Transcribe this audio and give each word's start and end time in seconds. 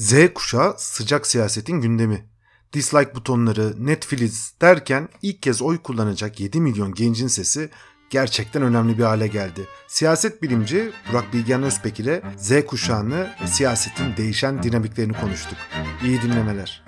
Z 0.00 0.14
kuşağı 0.34 0.74
sıcak 0.78 1.26
siyasetin 1.26 1.80
gündemi. 1.80 2.26
Dislike 2.72 3.14
butonları, 3.14 3.86
Netflix 3.86 4.52
derken 4.60 5.08
ilk 5.22 5.42
kez 5.42 5.62
oy 5.62 5.78
kullanacak 5.78 6.40
7 6.40 6.60
milyon 6.60 6.94
gencin 6.94 7.28
sesi 7.28 7.70
gerçekten 8.10 8.62
önemli 8.62 8.98
bir 8.98 9.02
hale 9.02 9.26
geldi. 9.26 9.66
Siyaset 9.88 10.42
bilimci 10.42 10.92
Burak 11.10 11.32
Bilgen 11.32 11.62
Özpek 11.62 12.00
ile 12.00 12.22
Z 12.36 12.66
kuşağını 12.66 13.30
ve 13.42 13.46
siyasetin 13.46 14.16
değişen 14.16 14.62
dinamiklerini 14.62 15.12
konuştuk. 15.12 15.58
İyi 16.04 16.22
dinlemeler. 16.22 16.84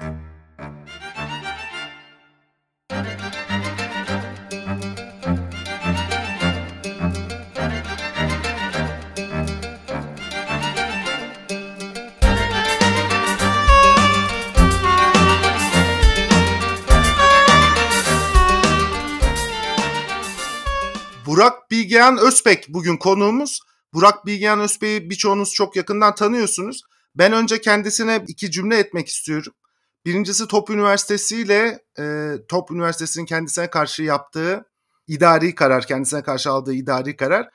Bilgehan 22.03 22.27
Özbek 22.27 22.67
bugün 22.69 22.97
konuğumuz. 22.97 23.61
Burak 23.95 24.27
Bilgehan 24.27 24.61
Özbek'i 24.61 25.11
birçoğunuz 25.11 25.55
çok 25.55 25.77
yakından 25.77 26.15
tanıyorsunuz. 26.15 26.83
Ben 27.15 27.33
önce 27.33 27.61
kendisine 27.61 28.25
iki 28.29 28.51
cümle 28.51 28.79
etmek 28.79 29.09
istiyorum. 29.09 29.53
Birincisi 30.07 30.49
Top 30.49 30.71
Üniversitesi 30.71 31.37
ile 31.37 31.83
e, 31.99 32.35
Top 32.49 32.71
Üniversitesi'nin 32.71 33.27
kendisine 33.27 33.71
karşı 33.71 34.03
yaptığı 34.03 34.65
idari 35.07 35.55
karar, 35.55 35.87
kendisine 35.87 36.23
karşı 36.23 36.51
aldığı 36.51 36.75
idari 36.75 37.17
karar 37.17 37.49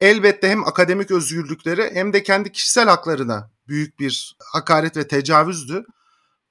elbette 0.00 0.48
hem 0.48 0.64
akademik 0.64 1.10
özgürlükleri 1.10 1.90
hem 1.94 2.12
de 2.12 2.22
kendi 2.22 2.52
kişisel 2.52 2.88
haklarına 2.88 3.50
büyük 3.68 4.00
bir 4.00 4.36
hakaret 4.52 4.96
ve 4.96 5.08
tecavüzdü. 5.08 5.84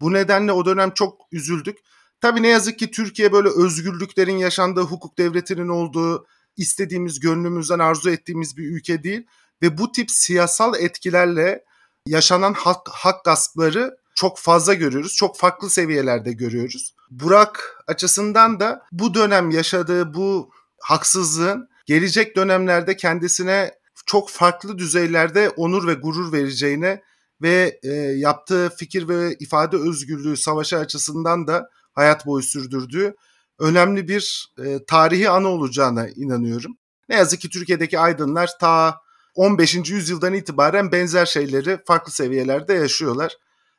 Bu 0.02 0.13
nedenle 0.13 0.52
o 0.52 0.66
dönem 0.66 0.91
çok 0.91 1.22
üzüldük. 1.32 1.77
Tabii 2.22 2.44
ne 2.44 2.48
yazık 2.48 2.79
ki 2.79 2.91
Türkiye 2.91 3.32
böyle 3.32 3.49
özgürlüklerin 3.49 4.38
yaşandığı, 4.38 4.82
hukuk 4.82 5.18
devletinin 5.18 5.70
olduğu, 5.70 6.26
istediğimiz, 6.57 7.20
gönlümüzden 7.20 7.80
arzu 7.80 8.10
ettiğimiz 8.10 8.57
bir 8.57 8.63
ülke 8.63 9.04
değil 9.04 9.27
ve 9.62 9.77
bu 9.77 9.91
tip 9.91 10.12
siyasal 10.12 10.76
etkilerle 10.80 11.63
yaşanan 12.07 12.54
hak, 12.54 12.90
hak 12.90 13.26
gaspları 13.26 13.98
çok 14.16 14.38
fazla 14.38 14.74
görüyoruz. 14.74 15.16
Çok 15.16 15.38
farklı 15.38 15.70
seviyelerde 15.70 16.32
görüyoruz. 16.32 16.96
Burak 17.12 17.84
açısından 17.88 18.60
da 18.60 18.82
bu 18.91 19.13
dönem 19.13 19.52
yaşadığı 19.52 20.13
bu 20.13 20.52
haksızlığın 20.82 21.70
gelecek 21.85 22.35
dönemlerde 22.35 22.98
kendisine 22.98 23.72
çok 24.05 24.29
farklı 24.29 24.77
düzeylerde 24.77 25.49
onur 25.49 25.88
ve 25.88 25.94
gurur 25.94 26.34
vereceğine 26.34 27.02
ve 27.41 27.79
e, 27.84 27.90
yaptığı 27.96 28.70
fikir 28.70 29.07
ve 29.07 29.35
ifade 29.40 29.77
özgürlüğü 29.77 30.38
savaşı 30.38 30.77
açısından 30.77 31.48
da 31.48 31.70
hayat 31.94 32.26
boyu 32.26 32.44
sürdürdüğü 32.44 33.16
önemli 33.62 34.07
bir 34.07 34.54
e, 34.65 34.85
tarihi 34.85 35.29
anı 35.29 35.48
olacağına 35.48 36.07
inanıyorum. 36.07 36.77
Ne 37.09 37.15
yazık 37.15 37.41
ki 37.41 37.49
Türkiye'deki 37.49 37.99
aydınlar 37.99 38.49
ta 38.59 39.01
15. 39.35 39.76
yüzyıldan 39.90 40.34
itibaren 40.34 40.91
benzer 40.91 41.26
şeyleri 41.26 41.79
farklı 41.85 42.12
seviyelerde 42.12 42.73
yaşıyorlar. 42.73 43.37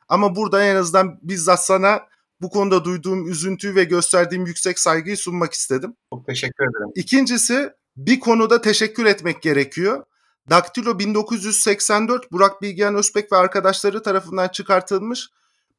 Ama 0.09 0.35
burada 0.35 0.63
en 0.63 0.75
azından 0.75 1.19
bizzat 1.21 1.65
sana 1.65 2.01
bu 2.41 2.49
konuda 2.49 2.85
duyduğum 2.85 3.27
üzüntüyü 3.27 3.75
ve 3.75 3.83
gösterdiğim 3.83 4.45
yüksek 4.45 4.79
saygıyı 4.79 5.17
sunmak 5.17 5.53
istedim. 5.53 5.95
Çok 6.13 6.25
teşekkür 6.25 6.63
ederim. 6.63 6.91
İkincisi 6.95 7.69
bir 7.97 8.19
konuda 8.19 8.61
teşekkür 8.61 9.05
etmek 9.05 9.41
gerekiyor. 9.41 10.03
Daktilo 10.49 10.99
1984 10.99 12.31
Burak 12.31 12.61
Bilgehan 12.61 12.95
Özbek 12.95 13.31
ve 13.31 13.37
arkadaşları 13.37 14.03
tarafından 14.03 14.47
çıkartılmış 14.47 15.29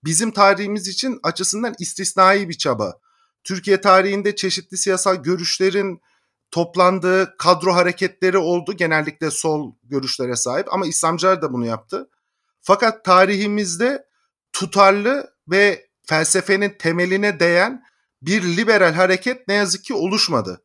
bizim 0.05 0.31
tarihimiz 0.31 0.89
için 0.89 1.21
açısından 1.23 1.75
istisnai 1.79 2.49
bir 2.49 2.59
çaba. 2.59 2.99
Türkiye 3.45 3.81
tarihinde 3.81 4.37
çeşitli 4.37 4.77
siyasal 4.77 5.17
görüşlerin 5.17 6.01
toplandığı 6.51 7.37
kadro 7.39 7.75
hareketleri 7.75 8.39
oldu. 8.39 8.73
Genellikle 8.77 9.31
sol 9.31 9.73
görüşlere 9.85 10.37
sahip 10.37 10.73
ama 10.73 10.87
İslamcılar 10.87 11.43
da 11.43 11.53
bunu 11.53 11.67
yaptı. 11.67 12.09
Fakat 12.61 13.05
tarihimizde 13.05 14.07
tutarlı 14.53 15.35
ve 15.49 15.87
felsefenin 16.07 16.75
temeline 16.79 17.41
değen 17.41 17.85
bir 18.23 18.43
liberal 18.57 18.93
hareket 18.93 19.49
ne 19.49 19.55
yazık 19.55 19.85
ki 19.85 19.95
oluşmadı. 19.95 20.63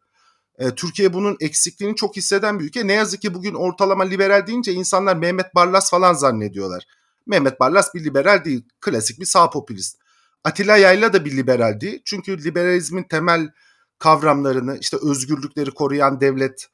E, 0.60 0.76
Türkiye 0.76 1.14
bunun 1.14 1.38
eksikliğini 1.40 1.96
çok 1.96 2.16
hisseden 2.16 2.60
bir 2.60 2.66
ülke. 2.66 2.88
Ne 2.88 2.94
yazık 2.94 3.22
ki 3.22 3.34
bugün 3.34 3.54
ortalama 3.54 4.04
liberal 4.04 4.48
deyince 4.48 4.74
insanlar 4.74 5.16
Mehmet 5.16 5.56
Barlas 5.56 5.90
falan 5.90 6.14
zannediyorlar. 6.14 6.88
Mehmet 7.26 7.60
Barlas 7.60 7.94
bir 7.94 8.04
liberal 8.04 8.46
değil, 8.46 8.66
klasik 8.82 9.20
bir 9.20 9.26
sağ 9.26 9.50
popülist. 9.50 9.99
Atilla 10.44 10.78
Yayla 10.78 11.14
da 11.14 11.26
bir 11.26 11.38
liberaldi. 11.38 12.02
Çünkü 12.06 12.44
liberalizmin 12.44 13.04
temel 13.04 13.50
kavramlarını 14.00 14.78
işte 14.82 14.98
özgürlükleri 15.02 15.72
koruyan 15.72 16.22
devlet, 16.22 16.68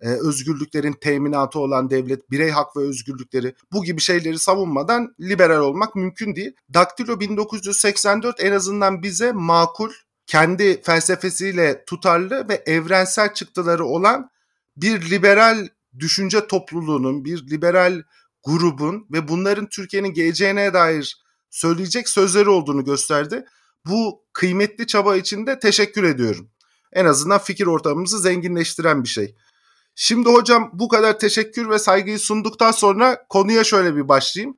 e, 0.00 0.08
özgürlüklerin 0.08 0.92
teminatı 0.92 1.58
olan 1.58 1.90
devlet, 1.90 2.30
birey 2.30 2.50
hak 2.50 2.76
ve 2.76 2.80
özgürlükleri 2.80 3.54
bu 3.72 3.84
gibi 3.84 4.00
şeyleri 4.00 4.38
savunmadan 4.38 5.14
liberal 5.20 5.60
olmak 5.60 5.96
mümkün 5.96 6.34
değil. 6.36 6.52
Daktilo 6.74 7.20
1984 7.20 8.44
en 8.44 8.52
azından 8.52 9.02
bize 9.02 9.32
makul, 9.32 9.90
kendi 10.26 10.82
felsefesiyle 10.82 11.84
tutarlı 11.84 12.48
ve 12.48 12.62
evrensel 12.66 13.34
çıktıları 13.34 13.84
olan 13.84 14.30
bir 14.76 15.10
liberal 15.10 15.68
düşünce 15.98 16.46
topluluğunun, 16.46 17.24
bir 17.24 17.50
liberal 17.50 18.02
grubun 18.44 19.06
ve 19.12 19.28
bunların 19.28 19.66
Türkiye'nin 19.66 20.12
geleceğine 20.14 20.74
dair 20.74 21.22
söyleyecek 21.52 22.08
sözleri 22.08 22.48
olduğunu 22.48 22.84
gösterdi. 22.84 23.44
Bu 23.86 24.24
kıymetli 24.32 24.86
çaba 24.86 25.16
için 25.16 25.46
de 25.46 25.58
teşekkür 25.58 26.04
ediyorum. 26.04 26.50
En 26.92 27.04
azından 27.04 27.38
fikir 27.38 27.66
ortamımızı 27.66 28.18
zenginleştiren 28.18 29.02
bir 29.04 29.08
şey. 29.08 29.36
Şimdi 29.94 30.28
hocam 30.28 30.70
bu 30.72 30.88
kadar 30.88 31.18
teşekkür 31.18 31.70
ve 31.70 31.78
saygıyı 31.78 32.18
sunduktan 32.18 32.70
sonra 32.70 33.26
konuya 33.28 33.64
şöyle 33.64 33.96
bir 33.96 34.08
başlayayım. 34.08 34.56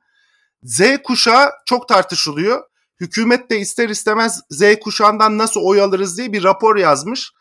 Z 0.63 0.81
kuşağı 1.03 1.51
çok 1.65 1.87
tartışılıyor. 1.87 2.63
Hükümet 2.99 3.49
de 3.49 3.59
ister 3.59 3.89
istemez 3.89 4.41
Z 4.49 4.63
kuşağından 4.83 5.37
nasıl 5.37 5.61
oy 5.61 5.81
alırız 5.81 6.17
diye 6.17 6.33
bir 6.33 6.43
rapor 6.43 6.75
yazmış. 6.75 7.31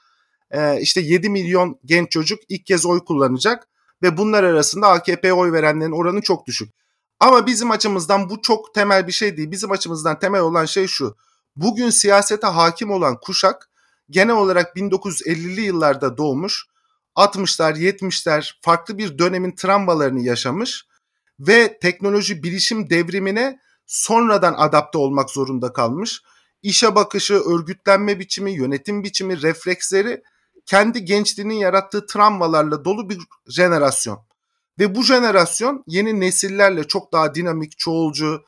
Ee, 0.51 0.81
işte 0.81 1.01
7 1.01 1.29
milyon 1.31 1.79
genç 1.85 2.11
çocuk 2.11 2.39
ilk 2.49 2.67
kez 2.67 2.87
oy 2.87 3.05
kullanacak 3.05 3.69
ve 4.03 4.17
bunlar 4.17 4.45
arasında 4.45 4.89
AKP'ye 4.89 5.33
oy 5.33 5.53
verenlerin 5.53 5.93
oranı 5.93 6.23
çok 6.23 6.47
düşük. 6.47 6.84
Ama 7.21 7.47
bizim 7.47 7.71
açımızdan 7.71 8.31
bu 8.31 8.43
çok 8.43 8.75
temel 8.75 9.07
bir 9.07 9.13
şey 9.13 9.37
değil. 9.37 9.51
Bizim 9.51 9.71
açımızdan 9.71 10.19
temel 10.19 10.41
olan 10.41 10.65
şey 10.65 10.87
şu. 10.87 11.17
Bugün 11.57 11.91
siyasete 11.91 12.47
hakim 12.47 12.91
olan 12.91 13.21
kuşak 13.21 13.71
genel 14.11 14.37
olarak 14.37 14.77
1950'li 14.77 15.61
yıllarda 15.61 16.17
doğmuş, 16.17 16.67
60'lar, 17.17 17.79
70'ler 17.79 18.53
farklı 18.61 18.99
bir 18.99 19.19
dönemin 19.19 19.55
travmalarını 19.55 20.21
yaşamış 20.21 20.87
ve 21.41 21.79
teknoloji 21.79 22.43
bilişim 22.43 22.91
devrimine 22.91 23.61
sonradan 23.87 24.55
adapte 24.55 24.99
olmak 24.99 25.31
zorunda 25.31 25.73
kalmış. 25.73 26.23
İşe 26.63 26.95
bakışı, 26.95 27.35
örgütlenme 27.35 28.19
biçimi, 28.19 28.53
yönetim 28.53 29.05
biçimi, 29.05 29.43
refleksleri 29.43 30.23
kendi 30.67 31.05
gençliğinin 31.05 31.55
yarattığı 31.55 32.07
travmalarla 32.07 32.85
dolu 32.85 33.11
bir 33.11 33.19
jenerasyon. 33.49 34.27
Ve 34.79 34.95
bu 34.95 35.03
jenerasyon 35.03 35.85
yeni 35.87 36.21
nesillerle 36.21 36.85
çok 36.85 37.13
daha 37.13 37.35
dinamik, 37.35 37.79
çoğulcu, 37.79 38.45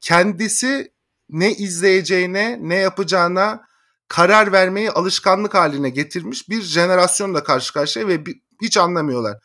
kendisi 0.00 0.92
ne 1.28 1.54
izleyeceğine, 1.54 2.58
ne 2.62 2.74
yapacağına 2.74 3.66
karar 4.08 4.52
vermeyi 4.52 4.90
alışkanlık 4.90 5.54
haline 5.54 5.90
getirmiş 5.90 6.48
bir 6.48 6.62
jenerasyonla 6.62 7.44
karşı 7.44 7.72
karşıya 7.72 8.08
ve 8.08 8.24
hiç 8.62 8.76
anlamıyorlar. 8.76 9.38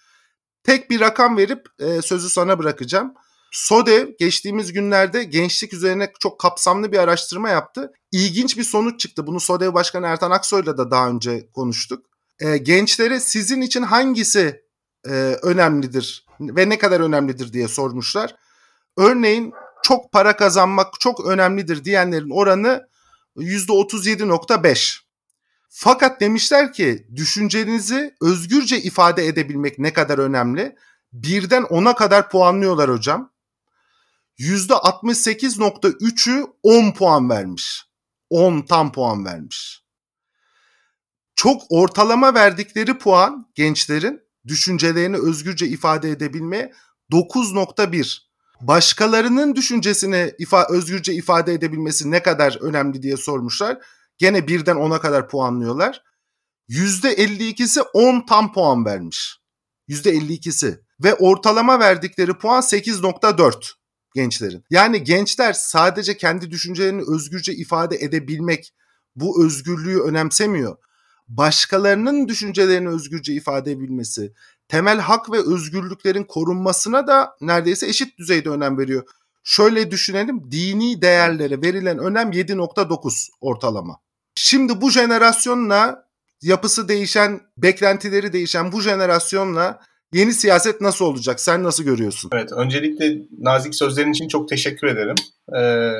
Tek 0.64 0.90
bir 0.90 1.00
rakam 1.00 1.38
verip 1.38 1.66
e, 1.80 2.02
sözü 2.02 2.30
sana 2.30 2.60
bırakacağım. 2.60 3.14
SODEV 3.52 4.08
geçtiğimiz 4.20 4.74
günlerde 4.74 5.24
gençlik 5.24 5.74
üzerine 5.74 6.12
çok 6.20 6.40
kapsamlı 6.40 6.92
bir 6.92 6.98
araştırma 6.98 7.50
yaptı. 7.50 7.92
İlginç 8.12 8.58
bir 8.58 8.64
sonuç 8.64 9.00
çıktı. 9.00 9.28
Bunu 9.28 9.40
SODEV 9.40 9.74
Başkanı 9.74 10.08
Ertan 10.08 10.32
Aksoy'la 10.32 10.78
da 10.78 10.92
daha 10.92 11.10
önce 11.10 11.50
konuştuk. 11.54 12.06
E, 12.40 12.58
gençlere 12.58 13.20
sizin 13.20 13.62
için 13.62 13.82
hangisi 13.82 14.67
e, 15.08 15.40
önemlidir 15.42 16.26
ve 16.40 16.70
ne 16.70 16.78
kadar 16.78 17.00
önemlidir 17.00 17.54
diye 17.54 17.68
sormuşlar. 17.68 18.36
Örneğin 18.98 19.54
çok 19.84 20.12
para 20.12 20.36
kazanmak 20.36 21.00
çok 21.00 21.26
önemlidir 21.26 21.84
diyenlerin 21.84 22.30
oranı 22.30 22.88
%37.5. 23.38 25.00
Fakat 25.70 26.22
demişler 26.22 26.74
ki 26.74 27.08
düşüncenizi 27.16 28.16
özgürce 28.22 28.82
ifade 28.82 29.28
edebilmek 29.28 29.80
ne 29.80 29.94
kadar 29.94 30.18
önemli? 30.18 30.76
Birden 31.14 31.64
10'a 31.64 31.96
kadar 31.96 32.30
puanlıyorlar 32.30 32.92
hocam. 32.92 33.34
%68.3'ü 34.40 36.46
10 36.64 36.92
puan 36.92 37.30
vermiş. 37.30 37.88
10 38.30 38.62
tam 38.62 38.92
puan 38.92 39.26
vermiş. 39.26 39.84
Çok 41.36 41.62
ortalama 41.70 42.34
verdikleri 42.34 42.98
puan 42.98 43.52
gençlerin 43.56 44.27
düşüncelerini 44.48 45.18
özgürce 45.18 45.68
ifade 45.68 46.12
edebilmeye 46.12 46.74
9.1. 47.12 48.18
Başkalarının 48.62 49.56
düşüncesini 49.56 50.34
ifa 50.40 50.68
özgürce 50.70 51.14
ifade 51.14 51.54
edebilmesi 51.54 52.12
ne 52.12 52.24
kadar 52.24 52.58
önemli 52.62 53.04
diye 53.04 53.18
sormuşlar. 53.18 53.78
Gene 54.18 54.48
birden 54.48 54.76
10'a 54.76 55.02
kadar 55.02 55.30
puanlıyorlar. 55.30 56.02
%52'si 56.70 57.82
10 57.94 58.26
tam 58.26 58.54
puan 58.54 58.86
vermiş. 58.86 59.38
%52'si. 59.90 60.80
Ve 61.04 61.14
ortalama 61.14 61.80
verdikleri 61.80 62.34
puan 62.34 62.62
8.4 62.62 63.74
gençlerin. 64.16 64.64
Yani 64.70 65.04
gençler 65.04 65.54
sadece 65.54 66.18
kendi 66.18 66.52
düşüncelerini 66.52 67.04
özgürce 67.08 67.54
ifade 67.54 67.96
edebilmek, 67.96 68.74
bu 69.16 69.46
özgürlüğü 69.46 70.02
önemsemiyor. 70.02 70.78
Başkalarının 71.28 72.28
düşüncelerini 72.28 72.90
özgürce 72.90 73.34
ifade 73.34 73.72
edebilmesi, 73.72 74.34
temel 74.68 75.00
hak 75.00 75.32
ve 75.32 75.38
özgürlüklerin 75.38 76.24
korunmasına 76.24 77.08
da 77.08 77.36
neredeyse 77.42 77.88
eşit 77.88 78.18
düzeyde 78.18 78.50
önem 78.50 78.78
veriyor. 78.78 79.04
Şöyle 79.44 79.92
düşünelim, 79.92 80.52
dini 80.52 81.02
değerlere 81.02 81.62
verilen 81.62 81.98
önem 81.98 82.32
7.9 82.32 83.30
ortalama. 83.42 84.00
Şimdi 84.36 84.82
bu 84.82 84.92
jenerasyonla 84.92 86.08
yapısı 86.42 86.88
değişen, 86.88 87.42
beklentileri 87.58 88.34
değişen 88.34 88.72
bu 88.72 88.82
jenerasyonla 88.82 89.82
yeni 90.14 90.34
siyaset 90.34 90.82
nasıl 90.82 91.06
olacak? 91.06 91.40
Sen 91.40 91.64
nasıl 91.64 91.84
görüyorsun? 91.84 92.30
Evet, 92.34 92.52
öncelikle 92.52 93.18
nazik 93.40 93.76
sözlerin 93.76 94.12
için 94.12 94.28
çok 94.28 94.50
teşekkür 94.50 94.88
ederim. 94.88 95.16
Ee, 95.60 95.92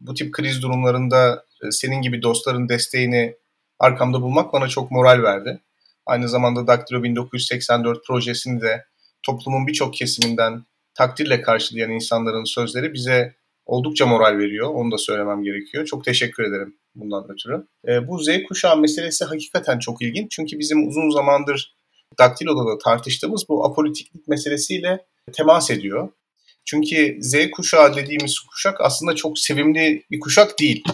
bu 0.00 0.14
tip 0.14 0.32
kriz 0.32 0.62
durumlarında 0.62 1.44
e, 1.64 1.70
senin 1.70 2.02
gibi 2.02 2.22
dostların 2.22 2.68
desteğini 2.68 3.36
arkamda 3.82 4.22
bulmak 4.22 4.52
bana 4.52 4.68
çok 4.68 4.90
moral 4.90 5.22
verdi. 5.22 5.60
Aynı 6.06 6.28
zamanda 6.28 6.66
Daktilo 6.66 7.02
1984 7.02 8.06
projesini 8.06 8.60
de 8.60 8.84
toplumun 9.22 9.66
birçok 9.66 9.94
kesiminden 9.94 10.64
takdirle 10.94 11.40
karşılayan 11.40 11.90
insanların 11.90 12.44
sözleri 12.44 12.92
bize 12.92 13.34
oldukça 13.66 14.06
moral 14.06 14.38
veriyor. 14.38 14.74
Onu 14.74 14.92
da 14.92 14.98
söylemem 14.98 15.42
gerekiyor. 15.42 15.86
Çok 15.86 16.04
teşekkür 16.04 16.44
ederim 16.44 16.76
bundan 16.94 17.24
ötürü. 17.30 17.66
E, 17.88 18.08
bu 18.08 18.18
Z 18.18 18.28
kuşağı 18.48 18.76
meselesi 18.76 19.24
hakikaten 19.24 19.78
çok 19.78 20.02
ilginç. 20.02 20.30
Çünkü 20.30 20.58
bizim 20.58 20.88
uzun 20.88 21.10
zamandır 21.10 21.74
Daktilo'da 22.18 22.72
da 22.72 22.78
tartıştığımız 22.78 23.48
bu 23.48 23.66
apolitiklik 23.66 24.28
meselesiyle 24.28 25.06
temas 25.32 25.70
ediyor. 25.70 26.08
Çünkü 26.64 27.18
Z 27.20 27.50
kuşağı 27.50 27.96
dediğimiz 27.96 28.40
kuşak 28.40 28.80
aslında 28.80 29.14
çok 29.14 29.38
sevimli 29.38 30.04
bir 30.10 30.20
kuşak 30.20 30.60
değil. 30.60 30.84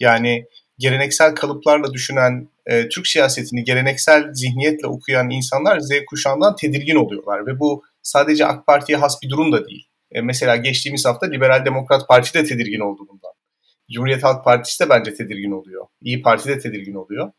Yani 0.00 0.46
geleneksel 0.78 1.34
kalıplarla 1.34 1.92
düşünen, 1.92 2.48
e, 2.66 2.88
Türk 2.88 3.06
siyasetini 3.06 3.64
geleneksel 3.64 4.34
zihniyetle 4.34 4.86
okuyan 4.86 5.30
insanlar 5.30 5.80
Z 5.80 5.90
kuşağından 6.06 6.56
tedirgin 6.56 6.96
oluyorlar. 6.96 7.46
Ve 7.46 7.60
bu 7.60 7.82
sadece 8.02 8.46
AK 8.46 8.66
Parti'ye 8.66 8.98
has 8.98 9.22
bir 9.22 9.30
durum 9.30 9.52
da 9.52 9.68
değil. 9.68 9.86
E, 10.12 10.20
mesela 10.20 10.56
geçtiğimiz 10.56 11.06
hafta 11.06 11.26
Liberal 11.26 11.64
Demokrat 11.64 12.08
Parti 12.08 12.34
de 12.34 12.44
tedirgin 12.44 12.80
oldu 12.80 13.06
bundan. 13.08 13.32
Cumhuriyet 13.92 14.24
Halk 14.24 14.44
Partisi 14.44 14.84
de 14.84 14.88
bence 14.88 15.14
tedirgin 15.14 15.50
oluyor. 15.50 15.86
İyi 16.02 16.22
Parti 16.22 16.48
de 16.48 16.58
tedirgin 16.58 16.94
oluyor. 16.94 17.32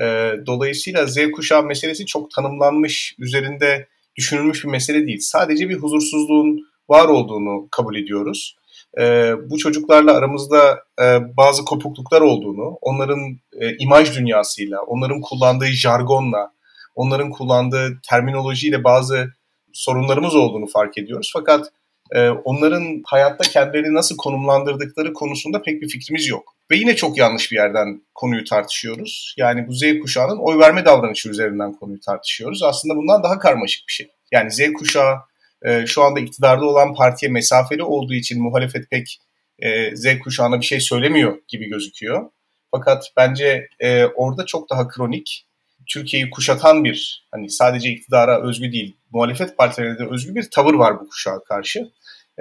E, 0.00 0.32
dolayısıyla 0.46 1.06
Z 1.06 1.18
kuşağı 1.32 1.62
meselesi 1.62 2.06
çok 2.06 2.30
tanımlanmış, 2.30 3.14
üzerinde 3.18 3.88
düşünülmüş 4.16 4.64
bir 4.64 4.68
mesele 4.68 5.06
değil. 5.06 5.18
Sadece 5.20 5.68
bir 5.68 5.76
huzursuzluğun 5.76 6.58
var 6.88 7.08
olduğunu 7.08 7.68
kabul 7.70 7.96
ediyoruz. 7.96 8.56
E, 9.00 9.32
bu 9.50 9.58
çocuklarla 9.58 10.12
aramızda 10.12 10.78
e, 11.02 11.36
bazı 11.36 11.64
kopukluklar 11.64 12.20
olduğunu, 12.20 12.78
onların 12.80 13.38
e, 13.60 13.76
imaj 13.78 14.18
dünyasıyla, 14.18 14.82
onların 14.82 15.20
kullandığı 15.20 15.66
jargonla, 15.66 16.52
onların 16.94 17.30
kullandığı 17.30 18.00
terminolojiyle 18.10 18.84
bazı 18.84 19.32
sorunlarımız 19.72 20.34
olduğunu 20.34 20.66
fark 20.66 20.98
ediyoruz. 20.98 21.30
Fakat 21.34 21.66
e, 22.14 22.28
onların 22.28 23.02
hayatta 23.06 23.44
kendilerini 23.44 23.94
nasıl 23.94 24.16
konumlandırdıkları 24.16 25.12
konusunda 25.12 25.62
pek 25.62 25.82
bir 25.82 25.88
fikrimiz 25.88 26.28
yok. 26.28 26.54
Ve 26.70 26.76
yine 26.76 26.96
çok 26.96 27.18
yanlış 27.18 27.52
bir 27.52 27.56
yerden 27.56 28.02
konuyu 28.14 28.44
tartışıyoruz. 28.44 29.34
Yani 29.38 29.68
bu 29.68 29.72
Z 29.72 29.82
kuşağının 30.02 30.38
oy 30.38 30.58
verme 30.58 30.84
davranışı 30.84 31.28
üzerinden 31.28 31.72
konuyu 31.72 32.00
tartışıyoruz. 32.00 32.62
Aslında 32.62 32.96
bundan 32.96 33.22
daha 33.22 33.38
karmaşık 33.38 33.88
bir 33.88 33.92
şey. 33.92 34.08
Yani 34.32 34.50
Z 34.50 34.72
kuşağı 34.78 35.16
e, 35.64 35.86
şu 35.86 36.02
anda 36.02 36.20
iktidarda 36.20 36.64
olan 36.66 36.94
partiye 36.94 37.32
mesafeli 37.32 37.82
olduğu 37.82 38.14
için 38.14 38.42
muhalefet 38.42 38.90
pek 38.90 39.20
e, 39.58 39.96
Z 39.96 40.18
kuşağına 40.18 40.60
bir 40.60 40.64
şey 40.64 40.80
söylemiyor 40.80 41.38
gibi 41.48 41.68
gözüküyor. 41.68 42.30
Fakat 42.70 43.12
bence 43.16 43.68
e, 43.80 44.04
orada 44.04 44.46
çok 44.46 44.70
daha 44.70 44.88
kronik, 44.88 45.46
Türkiye'yi 45.86 46.30
kuşatan 46.30 46.84
bir, 46.84 47.26
hani 47.30 47.50
sadece 47.50 47.90
iktidara 47.90 48.42
özgü 48.42 48.72
değil, 48.72 48.96
muhalefet 49.10 49.56
partilerine 49.56 49.98
de 49.98 50.06
özgü 50.06 50.34
bir 50.34 50.50
tavır 50.50 50.74
var 50.74 51.00
bu 51.00 51.08
kuşağa 51.08 51.38
karşı. 51.48 51.90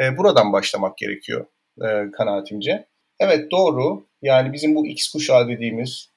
E, 0.02 0.18
buradan 0.18 0.54
başlamak 0.54 0.98
gerekiyor 0.98 1.46
e, 1.82 2.12
kanaatimce. 2.12 2.86
Evet 3.20 3.52
doğru. 3.52 4.06
Yani 4.22 4.54
bizim 4.54 4.76
bu 4.76 4.88
X 4.88 5.12
kuşağı 5.12 5.48
dediğimiz 5.48 6.10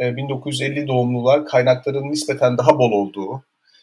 e, 0.00 0.16
1950 0.16 0.88
doğumlular 0.88 1.46
kaynakların 1.46 2.10
nispeten 2.10 2.58
daha 2.58 2.78
bol 2.78 2.92
olduğu, 2.92 3.42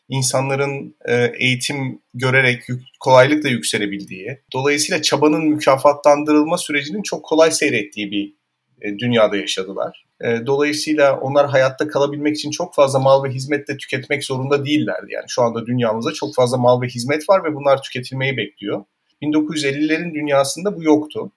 insanların 0.09 0.95
e, 1.05 1.31
eğitim 1.39 2.01
görerek 2.13 2.63
kolaylıkla 2.99 3.49
yükselebildiği, 3.49 4.39
dolayısıyla 4.53 5.01
çabanın 5.01 5.45
mükafatlandırılma 5.45 6.57
sürecinin 6.57 7.01
çok 7.01 7.25
kolay 7.25 7.51
seyrettiği 7.51 8.11
bir 8.11 8.33
e, 8.81 8.99
dünyada 8.99 9.37
yaşadılar. 9.37 10.05
E, 10.23 10.45
dolayısıyla 10.45 11.19
onlar 11.19 11.49
hayatta 11.49 11.87
kalabilmek 11.87 12.35
için 12.35 12.51
çok 12.51 12.75
fazla 12.75 12.99
mal 12.99 13.23
ve 13.23 13.29
hizmet 13.29 13.67
de 13.67 13.77
tüketmek 13.77 14.25
zorunda 14.25 14.65
değillerdi. 14.65 15.07
Yani 15.09 15.25
şu 15.27 15.41
anda 15.41 15.65
dünyamızda 15.65 16.13
çok 16.13 16.35
fazla 16.35 16.57
mal 16.57 16.81
ve 16.81 16.87
hizmet 16.87 17.29
var 17.29 17.43
ve 17.43 17.55
bunlar 17.55 17.81
tüketilmeyi 17.81 18.37
bekliyor. 18.37 18.83
1950'lerin 19.21 20.13
dünyasında 20.13 20.75
bu 20.75 20.83
yoktu. 20.83 21.31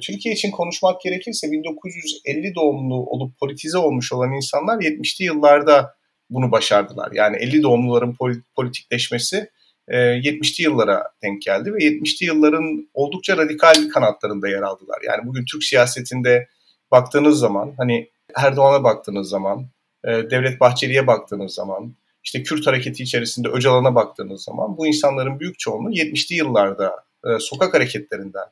Türkiye 0.00 0.34
için 0.34 0.50
konuşmak 0.50 1.00
gerekirse 1.00 1.52
1950 1.52 2.54
doğumlu 2.54 2.94
olup 2.94 3.38
politize 3.38 3.78
olmuş 3.78 4.12
olan 4.12 4.32
insanlar 4.32 4.78
70'li 4.78 5.24
yıllarda 5.24 5.97
bunu 6.30 6.52
başardılar. 6.52 7.12
Yani 7.12 7.36
50 7.36 7.62
doğumluların 7.62 8.16
politikleşmesi 8.56 9.50
70'li 9.88 10.62
e, 10.62 10.64
yıllara 10.64 11.04
denk 11.22 11.42
geldi 11.42 11.74
ve 11.74 11.78
70'li 11.78 12.26
yılların 12.26 12.88
oldukça 12.94 13.36
radikal 13.36 13.88
kanatlarında 13.94 14.48
yer 14.48 14.62
aldılar. 14.62 14.98
Yani 15.06 15.26
bugün 15.26 15.44
Türk 15.44 15.64
siyasetinde 15.64 16.48
baktığınız 16.90 17.38
zaman 17.38 17.74
hani 17.76 18.10
Erdoğan'a 18.36 18.84
baktığınız 18.84 19.28
zaman, 19.28 19.66
e, 20.04 20.08
Devlet 20.08 20.60
Bahçeli'ye 20.60 21.06
baktığınız 21.06 21.54
zaman, 21.54 21.94
işte 22.24 22.42
Kürt 22.42 22.66
hareketi 22.66 23.02
içerisinde 23.02 23.48
Öcalan'a 23.48 23.94
baktığınız 23.94 24.44
zaman 24.44 24.76
bu 24.76 24.86
insanların 24.86 25.40
büyük 25.40 25.58
çoğunluğu 25.58 25.90
70'li 25.90 26.36
yıllarda 26.36 27.04
e, 27.26 27.38
sokak 27.38 27.74
hareketlerinden, 27.74 28.46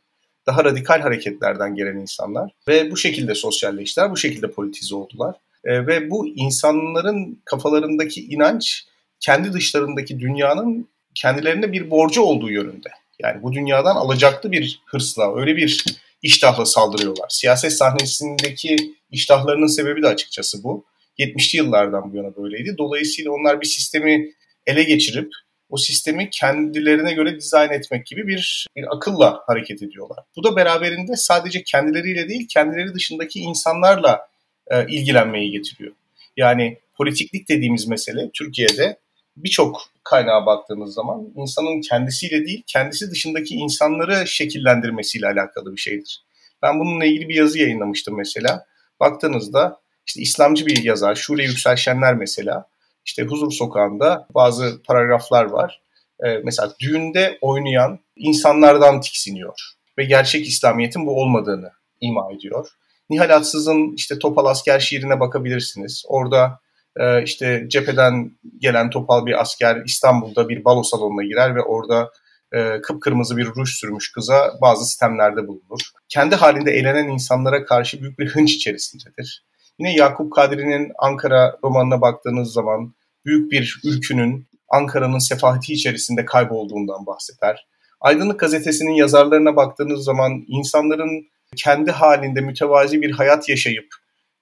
daha 0.47 0.65
radikal 0.65 1.01
hareketlerden 1.01 1.75
gelen 1.75 1.97
insanlar 1.97 2.51
ve 2.69 2.91
bu 2.91 2.97
şekilde 2.97 3.35
sosyalleştiler, 3.35 4.11
bu 4.11 4.17
şekilde 4.17 4.51
politize 4.51 4.95
oldular. 4.95 5.35
E, 5.67 5.87
ve 5.87 6.11
bu 6.11 6.29
insanların 6.29 7.43
kafalarındaki 7.45 8.27
inanç 8.27 8.85
kendi 9.21 9.53
dışlarındaki 9.53 10.21
dünyanın 10.21 10.89
kendilerine 11.15 11.73
bir 11.73 11.91
borcu 11.91 12.23
olduğu 12.23 12.51
yönünde. 12.51 12.89
Yani 13.23 13.43
bu 13.43 13.53
dünyadan 13.53 13.97
alacaklı 13.97 14.53
bir 14.53 14.81
hırsla, 14.87 15.37
öyle 15.37 15.57
bir 15.57 15.85
iştahla 16.23 16.67
saldırıyorlar. 16.67 17.27
Siyaset 17.29 17.73
sahnesindeki 17.73 18.77
iştahlarının 19.11 19.67
sebebi 19.67 20.03
de 20.03 20.09
açıkçası 20.09 20.65
bu. 20.65 20.85
70'li 21.19 21.57
yıllardan 21.57 22.13
bu 22.13 22.17
yana 22.17 22.37
böyleydi. 22.37 22.75
Dolayısıyla 22.79 23.33
onlar 23.33 23.61
bir 23.61 23.67
sistemi 23.67 24.33
ele 24.67 24.83
geçirip 24.83 25.33
o 25.69 25.77
sistemi 25.77 26.31
kendilerine 26.31 27.13
göre 27.13 27.37
dizayn 27.37 27.71
etmek 27.71 28.07
gibi 28.07 28.27
bir, 28.27 28.67
bir 28.77 28.97
akılla 28.97 29.43
hareket 29.47 29.83
ediyorlar. 29.83 30.19
Bu 30.37 30.45
da 30.45 30.57
beraberinde 30.57 31.17
sadece 31.17 31.63
kendileriyle 31.63 32.29
değil, 32.29 32.49
kendileri 32.49 32.95
dışındaki 32.95 33.41
insanlarla 33.41 34.29
e, 34.71 34.87
ilgilenmeyi 34.87 35.51
getiriyor. 35.51 35.93
Yani 36.37 36.79
politiklik 36.95 37.49
dediğimiz 37.49 37.89
mesele 37.89 38.31
Türkiye'de 38.35 38.99
birçok 39.37 39.83
kaynağa 40.05 40.47
baktığınız 40.47 40.95
zaman 40.95 41.29
insanın 41.37 41.81
kendisiyle 41.81 42.47
değil, 42.47 42.63
kendisi 42.67 43.11
dışındaki 43.11 43.55
insanları 43.55 44.27
şekillendirmesiyle 44.27 45.27
alakalı 45.27 45.73
bir 45.73 45.81
şeydir. 45.81 46.25
Ben 46.63 46.81
bununla 46.81 47.05
ilgili 47.05 47.29
bir 47.29 47.35
yazı 47.35 47.59
yayınlamıştım 47.59 48.17
mesela. 48.17 48.67
Baktığınızda 49.01 49.81
işte 50.07 50.21
İslamcı 50.21 50.67
bir 50.67 50.85
yazar, 50.85 51.15
Şule 51.15 51.43
Yükselşenler 51.43 52.15
mesela 52.15 52.67
işte 53.05 53.23
Huzur 53.23 53.53
Sokağı'nda 53.53 54.27
bazı 54.35 54.83
paragraflar 54.83 55.45
var. 55.45 55.81
Ee, 56.25 56.39
mesela 56.45 56.75
düğünde 56.81 57.39
oynayan 57.41 57.99
insanlardan 58.17 59.01
tiksiniyor 59.01 59.61
ve 59.99 60.05
gerçek 60.05 60.47
İslamiyet'in 60.47 61.07
bu 61.07 61.21
olmadığını 61.21 61.71
ima 62.01 62.33
ediyor. 62.33 62.69
Nihal 63.11 63.37
Atsız'ın 63.37 63.95
işte 63.97 64.19
Topal 64.19 64.47
Asker 64.47 64.81
şiirine 64.81 65.21
bakabilirsiniz. 65.21 66.05
Orada 66.09 66.61
e, 66.97 67.23
işte 67.23 67.65
cepheden 67.69 68.31
gelen 68.61 68.91
Topal 68.91 69.27
bir 69.27 69.41
asker 69.41 69.83
İstanbul'da 69.85 70.49
bir 70.49 70.65
balo 70.65 70.83
salonuna 70.83 71.25
girer 71.25 71.55
ve 71.55 71.63
orada 71.63 72.11
e, 72.53 72.81
kıpkırmızı 72.81 73.37
bir 73.37 73.47
ruj 73.47 73.71
sürmüş 73.71 74.13
kıza 74.13 74.53
bazı 74.63 74.85
sistemlerde 74.85 75.49
bulunur. 75.49 75.81
Kendi 76.09 76.35
halinde 76.35 76.71
eğlenen 76.71 77.09
insanlara 77.09 77.65
karşı 77.65 78.03
büyük 78.03 78.19
bir 78.19 78.29
hınç 78.29 78.55
içerisindedir. 78.55 79.45
Yine 79.79 79.95
Yakup 79.95 80.33
Kadri'nin 80.33 80.93
Ankara 80.99 81.59
romanına 81.65 82.01
baktığınız 82.01 82.53
zaman 82.53 82.95
büyük 83.25 83.53
bir 83.53 83.81
ülkünün 83.85 84.47
Ankara'nın 84.69 85.19
sefahati 85.19 85.73
içerisinde 85.73 86.25
kaybolduğundan 86.25 87.07
bahseder. 87.07 87.67
Aydınlık 88.01 88.41
Gazetesi'nin 88.41 88.95
yazarlarına 88.95 89.57
baktığınız 89.57 90.05
zaman 90.05 90.45
insanların 90.49 91.27
kendi 91.57 91.91
halinde 91.91 92.41
mütevazi 92.41 93.03
bir 93.03 93.11
hayat 93.11 93.49
yaşayıp 93.49 93.89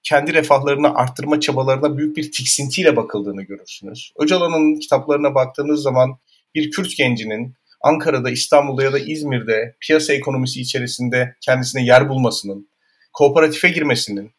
kendi 0.03 0.33
refahlarını 0.33 0.95
arttırma 0.95 1.39
çabalarına 1.39 1.97
büyük 1.97 2.17
bir 2.17 2.31
tiksintiyle 2.31 2.95
bakıldığını 2.95 3.41
görürsünüz. 3.41 4.13
Öcalan'ın 4.19 4.79
kitaplarına 4.79 5.35
baktığınız 5.35 5.81
zaman 5.81 6.17
bir 6.55 6.71
Kürt 6.71 6.97
gencinin 6.97 7.53
Ankara'da, 7.81 8.29
İstanbul'da 8.29 8.83
ya 8.83 8.93
da 8.93 8.99
İzmir'de 8.99 9.75
piyasa 9.79 10.13
ekonomisi 10.13 10.61
içerisinde 10.61 11.35
kendisine 11.41 11.85
yer 11.85 12.09
bulmasının, 12.09 12.69
kooperatife 13.13 13.69
girmesinin, 13.69 14.31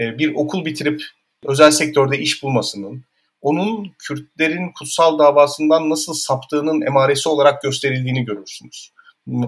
e, 0.00 0.18
bir 0.18 0.34
okul 0.34 0.64
bitirip 0.64 1.02
özel 1.44 1.70
sektörde 1.70 2.18
iş 2.18 2.42
bulmasının, 2.42 3.04
onun 3.40 3.92
Kürtlerin 3.98 4.72
kutsal 4.78 5.18
davasından 5.18 5.90
nasıl 5.90 6.14
saptığının 6.14 6.80
emaresi 6.80 7.28
olarak 7.28 7.62
gösterildiğini 7.62 8.24
görürsünüz. 8.24 8.90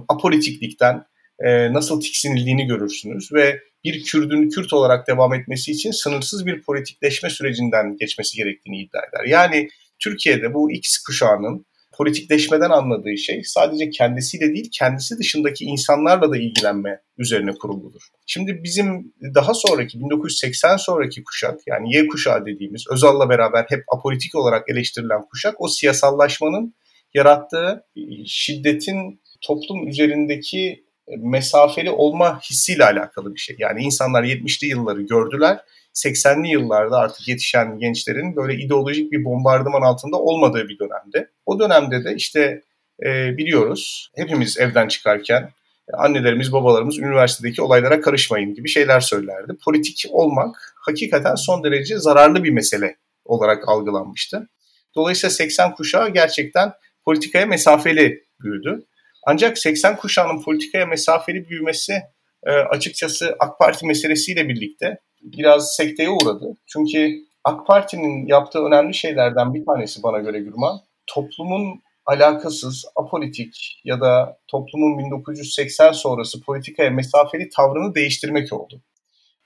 Apolitiklikten 0.08 1.04
e, 1.40 1.72
nasıl 1.72 2.00
tiksinildiğini 2.00 2.66
görürsünüz 2.66 3.32
ve 3.32 3.60
bir 3.84 4.02
Kürdün 4.04 4.48
Kürt 4.48 4.72
olarak 4.72 5.08
devam 5.08 5.34
etmesi 5.34 5.72
için 5.72 5.90
sınırsız 5.90 6.46
bir 6.46 6.62
politikleşme 6.62 7.30
sürecinden 7.30 7.96
geçmesi 7.96 8.36
gerektiğini 8.36 8.82
iddia 8.82 9.00
eder. 9.00 9.24
Yani 9.28 9.68
Türkiye'de 9.98 10.54
bu 10.54 10.72
X 10.72 10.98
kuşağının 10.98 11.66
politikleşmeden 11.92 12.70
anladığı 12.70 13.16
şey 13.16 13.42
sadece 13.44 13.90
kendisiyle 13.90 14.54
değil 14.54 14.70
kendisi 14.72 15.18
dışındaki 15.18 15.64
insanlarla 15.64 16.30
da 16.30 16.36
ilgilenme 16.36 17.00
üzerine 17.18 17.52
kuruludur. 17.52 18.02
Şimdi 18.26 18.60
bizim 18.62 19.14
daha 19.34 19.54
sonraki 19.54 20.00
1980 20.00 20.76
sonraki 20.76 21.24
kuşak 21.24 21.60
yani 21.66 21.94
Y 21.94 22.06
kuşağı 22.06 22.46
dediğimiz 22.46 22.84
Özal'la 22.92 23.28
beraber 23.28 23.66
hep 23.68 23.84
apolitik 23.96 24.34
olarak 24.34 24.68
eleştirilen 24.70 25.22
kuşak 25.30 25.60
o 25.60 25.68
siyasallaşmanın 25.68 26.74
yarattığı 27.14 27.84
şiddetin 28.26 29.20
toplum 29.40 29.88
üzerindeki 29.88 30.84
mesafeli 31.18 31.90
olma 31.90 32.40
hissiyle 32.40 32.84
alakalı 32.84 33.34
bir 33.34 33.40
şey. 33.40 33.56
Yani 33.58 33.82
insanlar 33.82 34.24
70'li 34.24 34.66
yılları 34.66 35.02
gördüler 35.02 35.60
80'li 35.94 36.48
yıllarda 36.48 36.98
artık 36.98 37.28
yetişen 37.28 37.78
gençlerin 37.78 38.36
böyle 38.36 38.54
ideolojik 38.54 39.12
bir 39.12 39.24
bombardıman 39.24 39.82
altında 39.82 40.16
olmadığı 40.16 40.68
bir 40.68 40.78
dönemde. 40.78 41.30
O 41.46 41.58
dönemde 41.58 42.04
de 42.04 42.14
işte 42.14 42.62
e, 43.04 43.36
biliyoruz 43.38 44.10
hepimiz 44.16 44.58
evden 44.58 44.88
çıkarken 44.88 45.50
annelerimiz 45.92 46.52
babalarımız 46.52 46.98
üniversitedeki 46.98 47.62
olaylara 47.62 48.00
karışmayın 48.00 48.54
gibi 48.54 48.68
şeyler 48.68 49.00
söylerdi. 49.00 49.52
Politik 49.64 50.06
olmak 50.10 50.74
hakikaten 50.76 51.34
son 51.34 51.64
derece 51.64 51.98
zararlı 51.98 52.44
bir 52.44 52.50
mesele 52.50 52.96
olarak 53.24 53.68
algılanmıştı. 53.68 54.48
Dolayısıyla 54.94 55.30
80 55.30 55.74
kuşağı 55.74 56.08
gerçekten 56.08 56.72
politikaya 57.04 57.46
mesafeli 57.46 58.24
büyüdü. 58.40 58.86
Ancak 59.26 59.58
80 59.58 59.96
kuşağının 59.96 60.42
politikaya 60.42 60.86
mesafeli 60.86 61.48
büyümesi 61.48 62.02
e, 62.46 62.50
açıkçası 62.50 63.36
AK 63.38 63.58
Parti 63.58 63.86
meselesiyle 63.86 64.48
birlikte 64.48 64.98
biraz 65.22 65.76
sekteye 65.76 66.10
uğradı. 66.10 66.56
Çünkü 66.66 67.10
AK 67.44 67.66
Parti'nin 67.66 68.26
yaptığı 68.26 68.58
önemli 68.58 68.94
şeylerden 68.94 69.54
bir 69.54 69.66
tanesi 69.66 70.02
bana 70.02 70.18
göre 70.18 70.40
Gürman, 70.40 70.80
toplumun 71.06 71.82
alakasız, 72.06 72.84
apolitik 72.96 73.80
ya 73.84 74.00
da 74.00 74.38
toplumun 74.48 74.98
1980 74.98 75.92
sonrası 75.92 76.40
politikaya 76.40 76.90
mesafeli 76.90 77.48
tavrını 77.48 77.94
değiştirmek 77.94 78.52
oldu. 78.52 78.80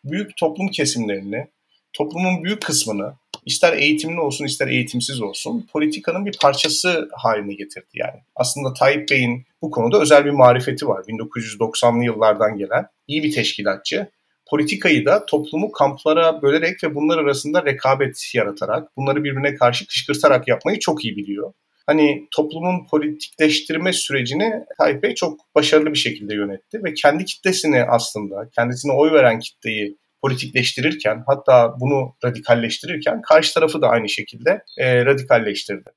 Büyük 0.05 0.37
toplum 0.37 0.69
kesimlerini, 0.69 1.47
toplumun 1.93 2.45
büyük 2.45 2.63
kısmını 2.63 3.15
ister 3.47 3.73
eğitimli 3.73 4.21
olsun 4.21 4.45
ister 4.45 4.69
eğitimsiz 4.69 5.21
olsun 5.21 5.67
politikanın 5.73 6.27
bir 6.27 6.39
parçası 6.43 7.09
haline 7.13 7.55
getirdi 7.55 7.91
yani. 7.95 8.21
Aslında 8.37 8.73
Tayyip 8.73 9.11
Bey'in 9.11 9.45
bu 9.63 9.71
konuda 9.71 10.01
özel 10.01 10.25
bir 10.25 10.31
marifeti 10.31 10.89
var. 10.89 11.05
1990'lı 11.05 12.05
yıllardan 12.05 12.59
gelen 12.59 12.87
iyi 13.09 13.23
bir 13.23 13.33
teşkilatçı 13.33 14.09
politikayı 14.51 15.05
da 15.05 15.27
toplumu 15.27 15.73
kamplara 15.73 16.43
bölerek 16.43 16.85
ve 16.85 16.95
bunlar 16.95 17.19
arasında 17.19 17.65
rekabet 17.65 18.31
yaratarak, 18.35 18.97
bunları 18.97 19.25
birbirine 19.25 19.55
karşı 19.55 19.87
kışkırtarak 19.87 20.49
yapmayı 20.49 20.79
çok 20.79 21.05
iyi 21.05 21.17
biliyor. 21.17 21.53
Hani 21.87 22.29
toplumun 22.31 22.87
politikleştirme 22.91 23.93
sürecini 23.93 24.53
Tayyip 24.79 25.03
Bey 25.03 25.15
çok 25.15 25.55
başarılı 25.55 25.93
bir 25.93 25.99
şekilde 25.99 26.35
yönetti 26.35 26.85
ve 26.85 26.95
kendi 26.95 27.25
kitlesini 27.25 27.85
aslında, 27.85 28.49
kendisine 28.55 28.93
oy 28.93 29.13
veren 29.13 29.39
kitleyi 29.39 29.97
politikleştirirken 30.25 31.25
hatta 31.27 31.75
bunu 31.81 32.17
radikalleştirirken 32.25 33.23
karşı 33.23 33.55
tarafı 33.55 33.83
da 33.83 33.89
aynı 33.89 34.09
şekilde 34.09 34.65
e, 34.79 35.05
radikalleştirdi. 35.05 35.91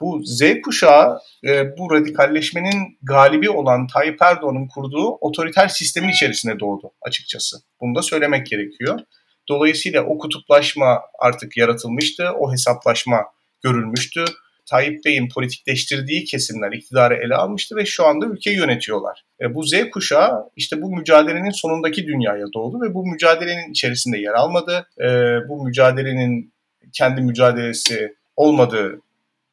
Bu 0.00 0.20
Z 0.24 0.42
kuşağı 0.64 1.18
e, 1.44 1.76
bu 1.78 1.90
radikalleşmenin 1.94 2.98
galibi 3.02 3.50
olan 3.50 3.86
Tayyip 3.86 4.22
Erdoğan'ın 4.22 4.68
kurduğu 4.68 5.08
otoriter 5.08 5.68
sistemin 5.68 6.08
içerisine 6.08 6.60
doğdu 6.60 6.92
açıkçası. 7.02 7.56
Bunu 7.80 7.94
da 7.94 8.02
söylemek 8.02 8.46
gerekiyor. 8.46 9.00
Dolayısıyla 9.48 10.02
o 10.02 10.18
kutuplaşma 10.18 11.00
artık 11.18 11.56
yaratılmıştı, 11.56 12.30
o 12.38 12.52
hesaplaşma 12.52 13.24
görülmüştü. 13.62 14.24
Tayyip 14.66 15.04
Bey'in 15.04 15.28
politikleştirdiği 15.28 16.24
kesimler 16.24 16.72
iktidarı 16.72 17.14
ele 17.14 17.34
almıştı 17.34 17.76
ve 17.76 17.86
şu 17.86 18.06
anda 18.06 18.26
ülkeyi 18.26 18.56
yönetiyorlar. 18.56 19.24
E, 19.40 19.54
bu 19.54 19.62
Z 19.62 19.72
kuşağı 19.92 20.50
işte 20.56 20.82
bu 20.82 20.96
mücadelenin 20.96 21.50
sonundaki 21.50 22.06
dünyaya 22.06 22.46
doğdu 22.54 22.80
ve 22.80 22.94
bu 22.94 23.06
mücadelenin 23.06 23.70
içerisinde 23.70 24.18
yer 24.18 24.32
almadı. 24.32 24.86
E, 25.00 25.06
bu 25.48 25.64
mücadelenin 25.64 26.52
kendi 26.92 27.20
mücadelesi 27.20 28.14
olmadığı 28.36 29.00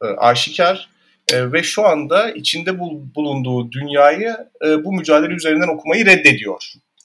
e, 0.04 0.06
aşikar 0.06 0.90
e, 1.34 1.52
ve 1.52 1.64
şu 1.64 1.86
anda 1.86 2.32
içinde 2.32 2.80
bulunduğu 3.16 3.72
dünyayı 3.72 4.38
e, 4.66 4.84
bu 4.84 4.94
mücadele 4.94 5.34
üzerinden 5.34 5.76
okumayı 5.76 6.06
reddediyor. 6.06 6.64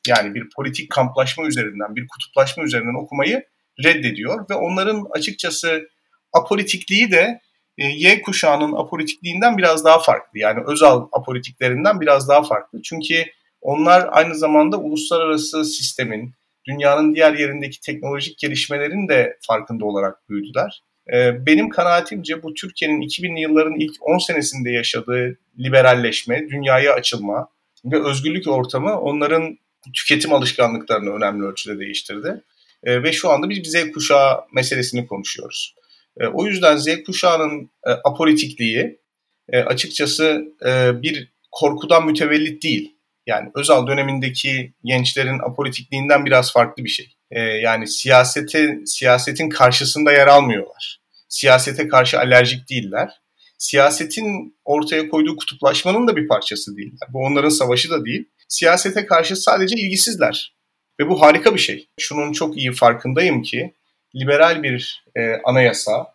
Yani 0.08 0.34
bir 0.34 0.48
politik 0.56 0.90
kamplaşma 0.90 1.46
üzerinden, 1.46 1.96
bir 1.96 2.06
kutuplaşma 2.08 2.64
üzerinden 2.64 3.02
okumayı 3.02 3.44
reddediyor 3.84 4.50
ve 4.50 4.54
onların 4.54 5.06
açıkçası 5.10 5.88
apolitikliği 6.32 7.10
de 7.10 7.40
Y 7.78 8.22
kuşağının 8.22 8.72
apolitikliğinden 8.72 9.58
biraz 9.58 9.84
daha 9.84 9.98
farklı. 9.98 10.38
Yani 10.38 10.60
Özal 10.66 11.08
apolitiklerinden 11.12 12.00
biraz 12.00 12.28
daha 12.28 12.42
farklı. 12.42 12.82
Çünkü 12.82 13.24
onlar 13.60 14.08
aynı 14.10 14.34
zamanda 14.34 14.76
uluslararası 14.80 15.64
sistemin, 15.64 16.32
dünyanın 16.68 17.14
diğer 17.14 17.34
yerindeki 17.34 17.80
teknolojik 17.80 18.38
gelişmelerin 18.38 19.08
de 19.08 19.38
farkında 19.40 19.84
olarak 19.84 20.28
büyüdüler. 20.28 20.82
Ee, 21.12 21.46
benim 21.46 21.68
kanaatimce 21.68 22.42
bu 22.42 22.54
Türkiye'nin 22.54 23.00
2000'li 23.00 23.40
yılların 23.40 23.74
ilk 23.74 23.92
10 24.00 24.18
senesinde 24.18 24.70
yaşadığı 24.70 25.38
liberalleşme, 25.58 26.48
dünyaya 26.48 26.94
açılma 26.94 27.48
ve 27.84 28.04
özgürlük 28.04 28.48
ortamı 28.48 29.00
onların 29.00 29.58
tüketim 29.94 30.32
alışkanlıklarını 30.32 31.10
önemli 31.10 31.46
ölçüde 31.46 31.78
değiştirdi. 31.78 32.42
Ee, 32.84 33.02
ve 33.02 33.12
şu 33.12 33.30
anda 33.30 33.50
biz 33.50 33.72
Z 33.72 33.92
kuşağı 33.92 34.40
meselesini 34.54 35.06
konuşuyoruz. 35.06 35.74
Ee, 36.20 36.26
o 36.26 36.46
yüzden 36.46 36.76
Z 36.76 36.88
kuşağının 37.06 37.70
e, 37.86 37.90
apolitikliği 37.90 39.00
e, 39.48 39.60
açıkçası 39.60 40.44
e, 40.66 41.02
bir 41.02 41.32
korkudan 41.52 42.06
mütevellit 42.06 42.62
değil. 42.62 42.94
Yani 43.26 43.50
Özal 43.54 43.86
dönemindeki 43.86 44.72
gençlerin 44.84 45.38
apolitikliğinden 45.38 46.26
biraz 46.26 46.52
farklı 46.52 46.84
bir 46.84 46.88
şey. 46.88 47.14
Yani 47.62 47.88
siyasete, 47.88 48.78
siyasetin 48.86 49.48
karşısında 49.48 50.12
yer 50.12 50.26
almıyorlar 50.26 50.98
siyasete 51.28 51.88
karşı 51.88 52.18
alerjik 52.18 52.70
değiller. 52.70 53.10
Siyasetin 53.58 54.58
ortaya 54.64 55.08
koyduğu 55.08 55.36
kutuplaşmanın 55.36 56.08
da 56.08 56.16
bir 56.16 56.28
parçası 56.28 56.76
değiller. 56.76 57.08
Bu 57.12 57.18
onların 57.18 57.48
savaşı 57.48 57.90
da 57.90 58.04
değil. 58.04 58.24
Siyasete 58.48 59.06
karşı 59.06 59.36
sadece 59.36 59.76
ilgisizler. 59.76 60.54
Ve 61.00 61.08
bu 61.08 61.22
harika 61.22 61.54
bir 61.54 61.60
şey. 61.60 61.88
Şunun 62.00 62.32
çok 62.32 62.56
iyi 62.56 62.72
farkındayım 62.72 63.42
ki 63.42 63.74
liberal 64.16 64.62
bir 64.62 65.04
e, 65.16 65.20
anayasa 65.44 66.06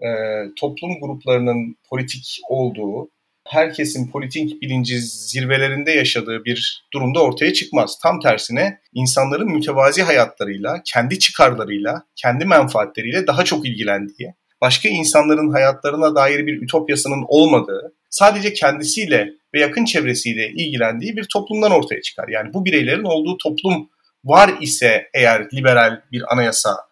e, 0.00 0.08
toplum 0.56 1.00
gruplarının 1.00 1.76
politik 1.90 2.40
olduğu, 2.48 3.10
herkesin 3.48 4.10
politik 4.10 4.62
bilinci 4.62 4.98
zirvelerinde 5.00 5.90
yaşadığı 5.90 6.44
bir 6.44 6.86
durumda 6.92 7.22
ortaya 7.22 7.52
çıkmaz. 7.52 7.98
Tam 8.02 8.20
tersine 8.20 8.80
insanların 8.94 9.50
mütevazi 9.50 10.02
hayatlarıyla, 10.02 10.82
kendi 10.84 11.18
çıkarlarıyla, 11.18 12.02
kendi 12.16 12.44
menfaatleriyle 12.44 13.26
daha 13.26 13.44
çok 13.44 13.66
ilgilendiği, 13.66 14.34
başka 14.60 14.88
insanların 14.88 15.50
hayatlarına 15.50 16.14
dair 16.14 16.46
bir 16.46 16.62
ütopyasının 16.62 17.24
olmadığı, 17.28 17.94
sadece 18.10 18.52
kendisiyle 18.52 19.28
ve 19.54 19.60
yakın 19.60 19.84
çevresiyle 19.84 20.48
ilgilendiği 20.48 21.16
bir 21.16 21.26
toplumdan 21.32 21.70
ortaya 21.70 22.02
çıkar. 22.02 22.28
Yani 22.28 22.54
bu 22.54 22.64
bireylerin 22.64 23.04
olduğu 23.04 23.36
toplum 23.36 23.90
var 24.24 24.50
ise 24.60 25.10
eğer 25.14 25.48
liberal 25.54 26.02
bir 26.12 26.32
anayasa 26.32 26.89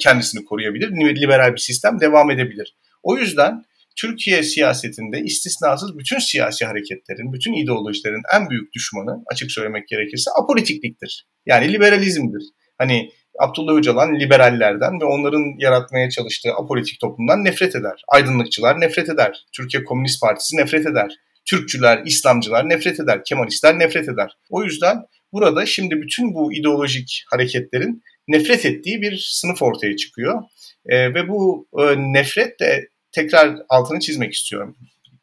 kendisini 0.00 0.44
koruyabilir, 0.44 1.16
liberal 1.16 1.52
bir 1.52 1.60
sistem 1.60 2.00
devam 2.00 2.30
edebilir. 2.30 2.76
O 3.02 3.18
yüzden 3.18 3.64
Türkiye 3.96 4.42
siyasetinde 4.42 5.20
istisnasız 5.20 5.98
bütün 5.98 6.18
siyasi 6.18 6.64
hareketlerin, 6.64 7.32
bütün 7.32 7.52
ideolojilerin 7.52 8.22
en 8.34 8.50
büyük 8.50 8.72
düşmanı 8.72 9.22
açık 9.32 9.52
söylemek 9.52 9.88
gerekirse 9.88 10.30
apolitikliktir. 10.42 11.26
Yani 11.46 11.72
liberalizmdir. 11.72 12.42
Hani 12.78 13.10
Abdullah 13.38 13.74
Öcalan 13.74 14.20
liberallerden 14.20 15.00
ve 15.00 15.04
onların 15.04 15.44
yaratmaya 15.58 16.10
çalıştığı 16.10 16.52
apolitik 16.52 17.00
toplumdan 17.00 17.44
nefret 17.44 17.76
eder. 17.76 18.02
Aydınlıkçılar 18.08 18.80
nefret 18.80 19.08
eder. 19.08 19.44
Türkiye 19.52 19.84
Komünist 19.84 20.20
Partisi 20.20 20.56
nefret 20.56 20.86
eder. 20.86 21.12
Türkçüler, 21.44 22.02
İslamcılar 22.04 22.68
nefret 22.68 23.00
eder, 23.00 23.24
Kemalistler 23.24 23.78
nefret 23.78 24.08
eder. 24.08 24.36
O 24.50 24.64
yüzden 24.64 24.96
burada 25.32 25.66
şimdi 25.66 26.02
bütün 26.02 26.34
bu 26.34 26.54
ideolojik 26.54 27.24
hareketlerin 27.30 28.02
nefret 28.28 28.64
ettiği 28.64 29.02
bir 29.02 29.16
sınıf 29.30 29.62
ortaya 29.62 29.96
çıkıyor. 29.96 30.42
E, 30.86 31.14
ve 31.14 31.28
bu 31.28 31.68
e, 31.78 31.82
nefret 31.96 32.60
de 32.60 32.88
tekrar 33.12 33.56
altını 33.68 34.00
çizmek 34.00 34.32
istiyorum. 34.34 34.76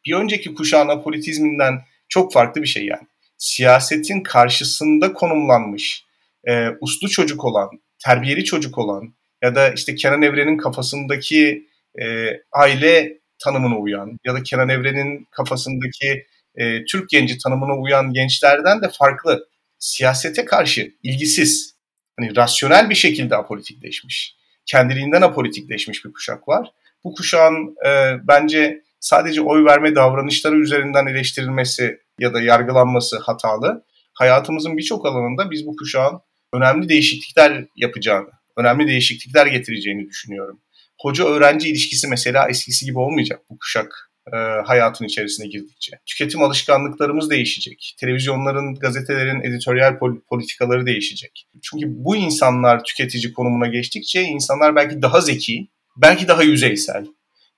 Bir 0.06 0.14
önceki 0.14 0.54
kuşağın 0.54 0.88
apolitizminden 0.88 1.82
çok 2.10 2.34
farklı 2.34 2.62
bir 2.62 2.68
şey 2.68 2.86
yani. 2.86 3.08
Siyasetin 3.38 4.24
karşısında 4.24 5.14
konumlanmış, 5.14 6.06
e, 6.48 6.68
uslu 6.82 7.10
çocuk 7.10 7.46
olan, 7.46 7.70
terbiyeli 8.06 8.44
çocuk 8.44 8.78
olan 8.78 9.14
ya 9.44 9.56
da 9.56 9.74
işte 9.74 9.96
Kenan 9.96 10.22
Evren'in 10.22 10.58
kafasındaki 10.58 11.68
e, 12.02 12.30
aile 12.52 13.18
tanımına 13.44 13.78
uyan 13.78 14.20
ya 14.26 14.34
da 14.34 14.44
Kenan 14.44 14.70
Evren'in 14.70 15.28
kafasındaki 15.32 16.26
e, 16.56 16.86
Türk 16.86 17.10
genci 17.10 17.38
tanımına 17.38 17.78
uyan 17.78 18.14
gençlerden 18.14 18.82
de 18.82 18.90
farklı. 19.00 19.48
Siyasete 19.80 20.46
karşı 20.46 20.92
ilgisiz, 21.04 21.73
hani 22.20 22.36
rasyonel 22.36 22.90
bir 22.90 22.96
şekilde 22.96 23.36
apolitikleşmiş, 23.36 24.36
kendiliğinden 24.66 25.22
apolitikleşmiş 25.22 26.06
bir 26.06 26.14
kuşak 26.14 26.48
var. 26.48 26.72
Bu 27.04 27.14
kuşağın 27.14 27.76
e, 27.88 28.16
bence 28.28 28.82
sadece 29.00 29.42
oy 29.42 29.66
verme 29.66 29.96
davranışları 29.96 30.56
üzerinden 30.56 31.06
eleştirilmesi 31.06 32.00
ya 32.20 32.34
da 32.34 32.42
yargılanması 32.42 33.20
hatalı. 33.20 33.86
Hayatımızın 34.14 34.78
birçok 34.78 35.06
alanında 35.06 35.52
biz 35.52 35.66
bu 35.66 35.76
kuşağın 35.76 36.20
önemli 36.54 36.90
değişiklikler 36.90 37.66
yapacağını, 37.76 38.30
önemli 38.58 38.88
değişiklikler 38.88 39.46
getireceğini 39.46 40.10
düşünüyorum. 40.10 40.60
Hoca-öğrenci 41.02 41.70
ilişkisi 41.70 42.08
mesela 42.08 42.50
eskisi 42.50 42.86
gibi 42.86 43.00
olmayacak 43.00 43.42
bu 43.50 43.58
kuşak 43.58 44.13
e, 44.34 44.38
hayatın 44.66 45.06
içerisine 45.06 45.48
girdikçe. 45.48 46.00
Tüketim 46.06 46.44
alışkanlıklarımız 46.44 47.30
değişecek. 47.30 47.96
Televizyonların, 48.00 48.76
gazetelerin 48.76 49.42
editoryal 49.42 49.98
politikaları 50.30 50.86
değişecek. 50.86 51.48
Çünkü 51.62 51.86
bu 51.88 52.16
insanlar 52.16 52.84
tüketici 52.84 53.34
konumuna 53.34 53.68
geçtikçe 53.68 54.22
insanlar 54.22 54.76
belki 54.76 55.02
daha 55.02 55.22
zeki, 55.22 55.68
belki 55.98 56.28
daha 56.28 56.44
yüzeysel, 56.44 57.06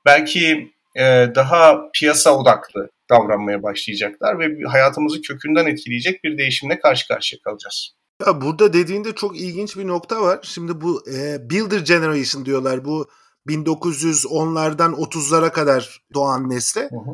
belki 0.05 0.71
e, 0.95 1.03
daha 1.35 1.91
piyasa 1.91 2.37
odaklı 2.37 2.89
davranmaya 3.09 3.63
başlayacaklar 3.63 4.39
ve 4.39 4.63
hayatımızı 4.67 5.21
kökünden 5.21 5.65
etkileyecek 5.65 6.23
bir 6.23 6.37
değişimle 6.37 6.79
karşı 6.79 7.07
karşıya 7.07 7.41
kalacağız. 7.41 7.95
Ya 8.27 8.41
burada 8.41 8.73
dediğinde 8.73 9.15
çok 9.15 9.39
ilginç 9.39 9.77
bir 9.77 9.87
nokta 9.87 10.21
var. 10.21 10.39
Şimdi 10.43 10.81
bu 10.81 11.03
e, 11.09 11.49
Builder 11.49 11.79
Generation 11.79 12.45
diyorlar. 12.45 12.85
Bu 12.85 13.07
1910'lardan 13.47 14.93
30'lara 14.93 15.51
kadar 15.51 16.01
doğan 16.13 16.49
nesle. 16.49 16.81
Hı 16.81 16.95
hı. 16.95 17.11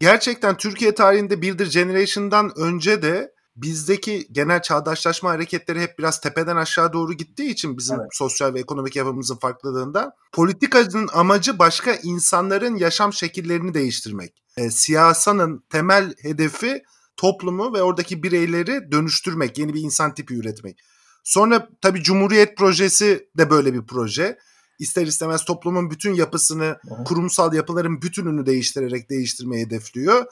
Gerçekten 0.00 0.56
Türkiye 0.56 0.94
tarihinde 0.94 1.42
Builder 1.42 1.66
Generation'dan 1.66 2.52
önce 2.56 3.02
de 3.02 3.34
bizdeki 3.56 4.26
genel 4.32 4.62
çağdaşlaşma 4.62 5.30
hareketleri 5.30 5.80
hep 5.80 5.98
biraz 5.98 6.20
tepeden 6.20 6.56
aşağı 6.56 6.92
doğru 6.92 7.12
gittiği 7.12 7.50
için 7.50 7.78
bizim 7.78 8.00
evet. 8.00 8.08
sosyal 8.12 8.54
ve 8.54 8.60
ekonomik 8.60 8.96
yapımızın 8.96 9.36
farklılığında 9.36 10.16
politikacının 10.32 11.08
amacı 11.12 11.58
başka 11.58 11.94
insanların 11.94 12.76
yaşam 12.76 13.12
şekillerini 13.12 13.74
değiştirmek. 13.74 14.42
E, 14.56 14.70
siyasanın 14.70 15.64
temel 15.70 16.14
hedefi 16.22 16.82
toplumu 17.16 17.74
ve 17.74 17.82
oradaki 17.82 18.22
bireyleri 18.22 18.92
dönüştürmek, 18.92 19.58
yeni 19.58 19.74
bir 19.74 19.80
insan 19.80 20.14
tipi 20.14 20.34
üretmek. 20.34 20.78
Sonra 21.24 21.68
tabii 21.80 22.02
Cumhuriyet 22.02 22.56
projesi 22.56 23.28
de 23.38 23.50
böyle 23.50 23.74
bir 23.74 23.86
proje. 23.86 24.38
İster 24.78 25.06
istemez 25.06 25.44
toplumun 25.44 25.90
bütün 25.90 26.14
yapısını, 26.14 26.78
kurumsal 27.04 27.54
yapıların 27.54 28.02
bütününü 28.02 28.46
değiştirerek 28.46 29.10
değiştirmeyi 29.10 29.66
hedefliyor. 29.66 30.26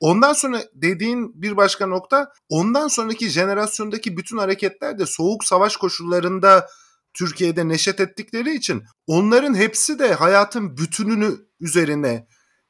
Ondan 0.00 0.32
sonra 0.32 0.62
dediğin 0.74 1.42
bir 1.42 1.56
başka 1.56 1.86
nokta 1.86 2.32
ondan 2.48 2.88
sonraki 2.88 3.28
jenerasyondaki 3.28 4.16
bütün 4.16 4.38
hareketler 4.38 4.98
de 4.98 5.06
soğuk 5.06 5.44
savaş 5.44 5.76
koşullarında 5.76 6.68
Türkiye'de 7.14 7.68
neşet 7.68 8.00
ettikleri 8.00 8.54
için 8.54 8.82
onların 9.06 9.54
hepsi 9.54 9.98
de 9.98 10.14
hayatın 10.14 10.76
bütününü 10.76 11.36
üzerine 11.60 12.26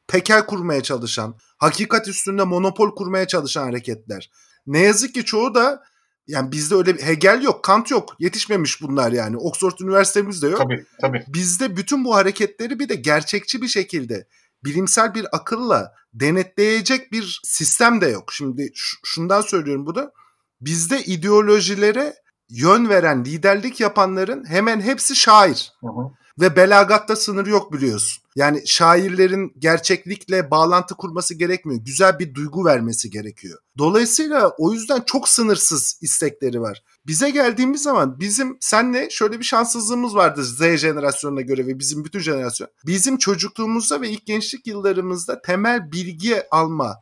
tekel 0.06 0.46
kurmaya 0.46 0.82
çalışan, 0.82 1.38
hakikat 1.58 2.08
üstünde 2.08 2.44
monopol 2.44 2.94
kurmaya 2.94 3.26
çalışan 3.26 3.64
hareketler. 3.64 4.30
Ne 4.66 4.78
yazık 4.78 5.14
ki 5.14 5.24
çoğu 5.24 5.54
da 5.54 5.82
yani 6.26 6.52
bizde 6.52 6.74
öyle 6.74 6.96
bir 6.96 7.02
Hegel 7.02 7.42
yok, 7.42 7.64
Kant 7.64 7.90
yok. 7.90 8.16
Yetişmemiş 8.18 8.82
bunlar 8.82 9.12
yani. 9.12 9.36
Oxford 9.36 9.78
Üniversitemizde 9.80 10.46
yok. 10.48 10.58
Tabii, 10.58 10.84
tabii. 11.00 11.24
Bizde 11.28 11.76
bütün 11.76 12.04
bu 12.04 12.14
hareketleri 12.14 12.78
bir 12.78 12.88
de 12.88 12.94
gerçekçi 12.94 13.62
bir 13.62 13.68
şekilde 13.68 14.26
bilimsel 14.64 15.14
bir 15.14 15.26
akılla 15.36 15.94
denetleyecek 16.14 17.12
bir 17.12 17.40
sistem 17.44 18.00
de 18.00 18.06
yok. 18.06 18.32
Şimdi 18.32 18.72
şundan 19.04 19.40
söylüyorum 19.40 19.86
bu 19.86 19.94
da 19.94 20.12
bizde 20.60 21.02
ideolojilere 21.02 22.14
yön 22.48 22.88
veren, 22.88 23.24
liderlik 23.24 23.80
yapanların 23.80 24.44
hemen 24.44 24.80
hepsi 24.80 25.16
şair. 25.16 25.72
Hı 25.80 25.86
hı. 25.86 26.10
Ve 26.40 26.56
belagatta 26.56 27.16
sınır 27.16 27.46
yok 27.46 27.72
biliyorsun. 27.72 28.21
Yani 28.36 28.62
şairlerin 28.66 29.52
gerçeklikle 29.58 30.50
bağlantı 30.50 30.94
kurması 30.94 31.34
gerekmiyor. 31.34 31.80
Güzel 31.84 32.18
bir 32.18 32.34
duygu 32.34 32.64
vermesi 32.64 33.10
gerekiyor. 33.10 33.58
Dolayısıyla 33.78 34.52
o 34.58 34.72
yüzden 34.72 35.02
çok 35.06 35.28
sınırsız 35.28 35.98
istekleri 36.02 36.60
var. 36.60 36.82
Bize 37.06 37.30
geldiğimiz 37.30 37.82
zaman 37.82 38.20
bizim 38.20 38.56
senle 38.60 39.10
şöyle 39.10 39.38
bir 39.38 39.44
şanssızlığımız 39.44 40.14
vardı 40.14 40.44
Z 40.44 40.76
jenerasyonuna 40.76 41.40
göre 41.40 41.66
ve 41.66 41.78
bizim 41.78 42.04
bütün 42.04 42.20
jenerasyon. 42.20 42.70
Bizim 42.86 43.18
çocukluğumuzda 43.18 44.00
ve 44.00 44.10
ilk 44.10 44.26
gençlik 44.26 44.66
yıllarımızda 44.66 45.42
temel 45.42 45.92
bilgi 45.92 46.42
alma 46.50 46.96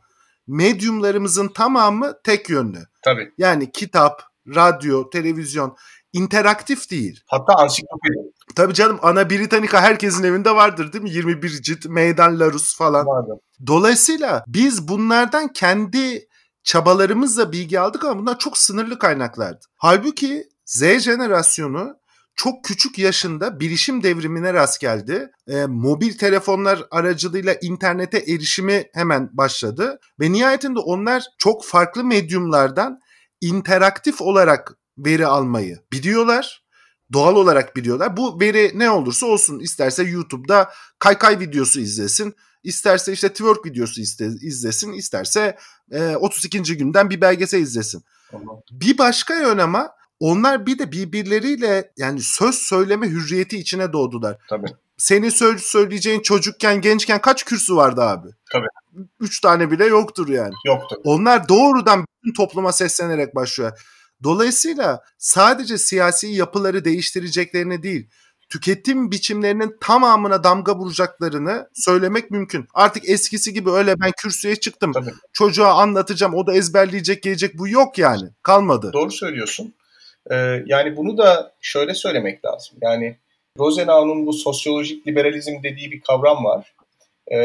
medyumlarımızın 0.47 1.47
tamamı 1.47 2.13
tek 2.23 2.49
yönlü. 2.49 2.79
Tabii. 3.01 3.31
Yani 3.37 3.71
kitap, 3.71 4.23
radyo, 4.55 5.09
televizyon 5.09 5.75
interaktif 6.13 6.91
değil. 6.91 7.19
Hatta 7.27 7.53
ansiklopedi. 7.53 8.31
Tabii 8.55 8.73
canım 8.73 8.99
Ana 9.01 9.29
Britannica 9.29 9.81
herkesin 9.81 10.23
evinde 10.23 10.55
vardır 10.55 10.93
değil 10.93 11.03
mi? 11.03 11.09
21 11.11 11.61
cilt, 11.61 11.85
Meydan 11.85 12.39
Larus 12.39 12.77
falan. 12.77 13.05
Vardı. 13.05 13.31
Dolayısıyla 13.67 14.43
biz 14.47 14.87
bunlardan 14.87 15.47
kendi 15.53 16.27
çabalarımızla 16.63 17.51
bilgi 17.51 17.79
aldık 17.79 18.03
ama 18.03 18.21
bunlar 18.21 18.39
çok 18.39 18.57
sınırlı 18.57 18.99
kaynaklardı. 18.99 19.65
Halbuki 19.77 20.43
Z 20.65 20.99
jenerasyonu 20.99 22.01
çok 22.35 22.65
küçük 22.65 22.99
yaşında 22.99 23.59
bilişim 23.59 24.03
devrimine 24.03 24.53
rast 24.53 24.79
geldi. 24.79 25.31
E, 25.47 25.65
mobil 25.65 26.17
telefonlar 26.17 26.83
aracılığıyla 26.91 27.55
internete 27.61 28.17
erişimi 28.17 28.85
hemen 28.93 29.29
başladı 29.33 29.99
ve 30.19 30.31
nihayetinde 30.31 30.79
onlar 30.79 31.23
çok 31.37 31.65
farklı 31.65 32.03
medyumlardan 32.03 32.99
interaktif 33.41 34.21
olarak 34.21 34.77
veri 34.97 35.27
almayı 35.27 35.79
biliyorlar. 35.93 36.60
Doğal 37.13 37.35
olarak 37.35 37.75
biliyorlar. 37.75 38.17
Bu 38.17 38.39
veri 38.39 38.71
ne 38.75 38.89
olursa 38.91 39.25
olsun 39.25 39.59
isterse 39.59 40.03
YouTube'da 40.03 40.71
kaykay 40.99 41.39
videosu 41.39 41.79
izlesin, 41.79 42.35
isterse 42.63 43.13
işte 43.13 43.33
twerk 43.33 43.65
videosu 43.65 44.01
izlesin, 44.01 44.93
isterse 44.93 45.57
e, 45.91 46.15
32. 46.15 46.77
günden 46.77 47.09
bir 47.09 47.21
belgesel 47.21 47.61
izlesin. 47.61 48.03
Tamam. 48.31 48.61
Bir 48.71 48.97
başka 48.97 49.35
yön 49.35 49.57
ama 49.57 49.91
onlar 50.19 50.65
bir 50.65 50.79
de 50.79 50.91
birbirleriyle 50.91 51.91
yani 51.97 52.21
söz 52.21 52.55
söyleme 52.55 53.07
hürriyeti 53.09 53.57
içine 53.57 53.93
doğdular. 53.93 54.37
Tabii. 54.49 54.67
Senin 54.97 55.29
söz 55.29 55.61
söyleyeceğin 55.61 56.19
çocukken, 56.19 56.81
gençken 56.81 57.21
kaç 57.21 57.45
kürsü 57.45 57.75
vardı 57.75 58.01
abi? 58.01 58.27
Tabii. 58.51 58.67
Üç 59.19 59.41
tane 59.41 59.71
bile 59.71 59.85
yoktur 59.85 60.29
yani. 60.29 60.53
Yoktur. 60.65 60.97
Onlar 61.03 61.49
doğrudan 61.49 62.05
bütün 62.23 62.33
topluma 62.33 62.71
seslenerek 62.71 63.35
başlıyor. 63.35 63.79
Dolayısıyla 64.23 65.03
sadece 65.17 65.77
siyasi 65.77 66.27
yapıları 66.27 66.85
değiştireceklerini 66.85 67.83
değil, 67.83 68.07
tüketim 68.49 69.11
biçimlerinin 69.11 69.77
tamamına 69.81 70.43
damga 70.43 70.75
vuracaklarını 70.75 71.69
söylemek 71.73 72.31
mümkün. 72.31 72.67
Artık 72.73 73.09
eskisi 73.09 73.53
gibi 73.53 73.69
öyle 73.69 73.99
ben 73.99 74.11
kürsüye 74.17 74.55
çıktım. 74.55 74.91
Tabii. 74.93 75.11
Çocuğa 75.33 75.73
anlatacağım 75.73 76.35
o 76.35 76.47
da 76.47 76.53
ezberleyecek 76.53 77.23
gelecek 77.23 77.57
bu 77.57 77.67
yok 77.67 77.97
yani. 77.97 78.29
Kalmadı. 78.43 78.93
Doğru 78.93 79.11
söylüyorsun. 79.11 79.73
Ee, 80.31 80.63
yani 80.65 80.97
bunu 80.97 81.17
da 81.17 81.53
şöyle 81.61 81.93
söylemek 81.93 82.45
lazım. 82.45 82.77
Yani 82.81 83.17
Rosenau'nun 83.57 84.25
bu 84.25 84.33
sosyolojik 84.33 85.07
liberalizm 85.07 85.63
dediği 85.63 85.91
bir 85.91 86.01
kavram 86.01 86.45
var. 86.45 86.73
Ee, 87.27 87.37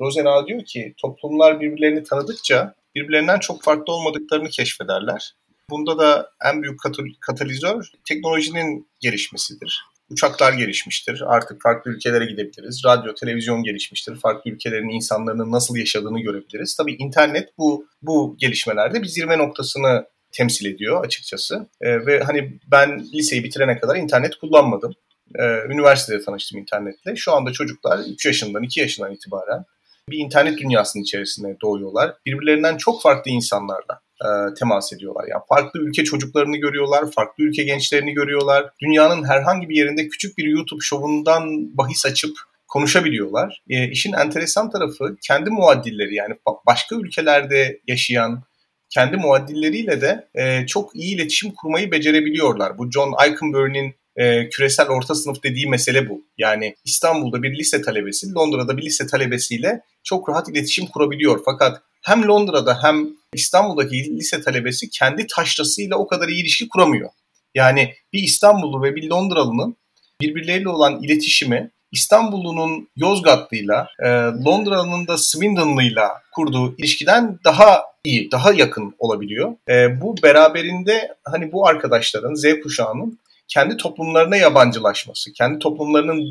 Rosenau 0.00 0.46
diyor 0.46 0.64
ki 0.64 0.94
toplumlar 0.96 1.60
birbirlerini 1.60 2.04
tanıdıkça 2.04 2.74
birbirlerinden 2.94 3.38
çok 3.38 3.62
farklı 3.62 3.92
olmadıklarını 3.92 4.48
keşfederler. 4.48 5.34
Bunda 5.70 5.98
da 5.98 6.30
en 6.44 6.62
büyük 6.62 6.80
katalizör 7.20 7.90
teknolojinin 8.08 8.88
gelişmesidir. 9.00 9.82
Uçaklar 10.10 10.52
gelişmiştir. 10.52 11.22
Artık 11.26 11.62
farklı 11.62 11.90
ülkelere 11.90 12.26
gidebiliriz. 12.26 12.82
Radyo, 12.86 13.14
televizyon 13.14 13.62
gelişmiştir. 13.62 14.16
Farklı 14.16 14.50
ülkelerin 14.50 14.88
insanların 14.88 15.52
nasıl 15.52 15.76
yaşadığını 15.76 16.20
görebiliriz. 16.20 16.76
Tabii 16.76 16.92
internet 16.92 17.48
bu 17.58 17.86
bu 18.02 18.36
gelişmelerde 18.38 19.02
bir 19.02 19.06
zirve 19.06 19.38
noktasını 19.38 20.06
temsil 20.32 20.66
ediyor 20.66 21.04
açıkçası. 21.04 21.66
ee, 21.80 22.06
ve 22.06 22.20
hani 22.20 22.58
ben 22.70 23.04
liseyi 23.14 23.44
bitirene 23.44 23.78
kadar 23.78 23.96
internet 23.96 24.36
kullanmadım. 24.36 24.94
Ee, 25.38 25.42
üniversitede 25.72 26.24
tanıştım 26.24 26.60
internetle. 26.60 27.16
Şu 27.16 27.32
anda 27.32 27.52
çocuklar 27.52 27.98
3 27.98 28.26
yaşından, 28.26 28.62
2 28.62 28.80
yaşından 28.80 29.12
itibaren 29.12 29.64
bir 30.08 30.18
internet 30.18 30.58
dünyasının 30.58 31.02
içerisinde 31.02 31.56
doğuyorlar. 31.62 32.14
Birbirlerinden 32.26 32.76
çok 32.76 33.02
farklı 33.02 33.30
insanlarla 33.30 34.00
e, 34.22 34.54
temas 34.54 34.92
ediyorlar. 34.92 35.24
Yani 35.30 35.42
farklı 35.48 35.80
ülke 35.80 36.04
çocuklarını 36.04 36.56
görüyorlar, 36.56 37.10
farklı 37.10 37.44
ülke 37.44 37.62
gençlerini 37.62 38.12
görüyorlar. 38.12 38.70
Dünyanın 38.82 39.24
herhangi 39.24 39.68
bir 39.68 39.76
yerinde 39.76 40.08
küçük 40.08 40.38
bir 40.38 40.44
YouTube 40.44 40.80
şovundan 40.82 41.76
bahis 41.76 42.06
açıp 42.06 42.36
konuşabiliyorlar. 42.68 43.62
E, 43.68 43.88
işin 43.90 44.12
enteresan 44.12 44.70
tarafı 44.70 45.16
kendi 45.22 45.50
muaddilleri 45.50 46.14
yani 46.14 46.34
başka 46.66 46.96
ülkelerde 46.96 47.80
yaşayan 47.88 48.42
kendi 48.90 49.16
muaddilleriyle 49.16 50.00
de 50.00 50.28
e, 50.34 50.66
çok 50.66 50.96
iyi 50.96 51.14
iletişim 51.14 51.50
kurmayı 51.50 51.90
becerebiliyorlar. 51.90 52.78
Bu 52.78 52.90
John 52.90 53.14
Eikenberg'in 53.24 53.94
e, 54.16 54.48
küresel 54.48 54.88
orta 54.88 55.14
sınıf 55.14 55.42
dediği 55.42 55.68
mesele 55.68 56.08
bu. 56.08 56.24
Yani 56.38 56.74
İstanbul'da 56.84 57.42
bir 57.42 57.58
lise 57.58 57.82
talebesi, 57.82 58.34
Londra'da 58.34 58.76
bir 58.76 58.82
lise 58.82 59.06
talebesiyle 59.06 59.80
çok 60.04 60.28
rahat 60.28 60.48
iletişim 60.48 60.86
kurabiliyor. 60.86 61.40
Fakat 61.44 61.82
hem 62.02 62.28
Londra'da 62.28 62.82
hem 62.82 63.08
İstanbul'daki 63.34 64.16
lise 64.16 64.40
talebesi 64.40 64.90
kendi 64.90 65.26
taşrasıyla 65.26 65.96
o 65.96 66.06
kadar 66.06 66.28
iyi 66.28 66.42
ilişki 66.42 66.68
kuramıyor. 66.68 67.10
Yani 67.54 67.94
bir 68.12 68.22
İstanbullu 68.22 68.82
ve 68.82 68.96
bir 68.96 69.10
Londralı'nın 69.10 69.76
birbirleriyle 70.20 70.68
olan 70.68 71.02
iletişimi 71.02 71.70
İstanbul'un 71.92 72.88
Yozgatlıyla, 72.96 73.88
e, 73.98 74.08
Londra'nın 74.46 75.06
da 75.06 75.18
Swindon'lıyla 75.18 76.22
kurduğu 76.34 76.74
ilişkiden 76.78 77.38
daha 77.44 77.84
iyi, 78.04 78.30
daha 78.30 78.52
yakın 78.52 78.94
olabiliyor. 78.98 79.56
E, 79.68 80.00
bu 80.00 80.16
beraberinde 80.22 81.16
hani 81.24 81.52
bu 81.52 81.66
arkadaşların, 81.66 82.34
Z 82.34 82.44
kuşağının 82.62 83.18
kendi 83.48 83.76
toplumlarına 83.76 84.36
yabancılaşması, 84.36 85.32
kendi 85.32 85.58
toplumlarının 85.58 86.22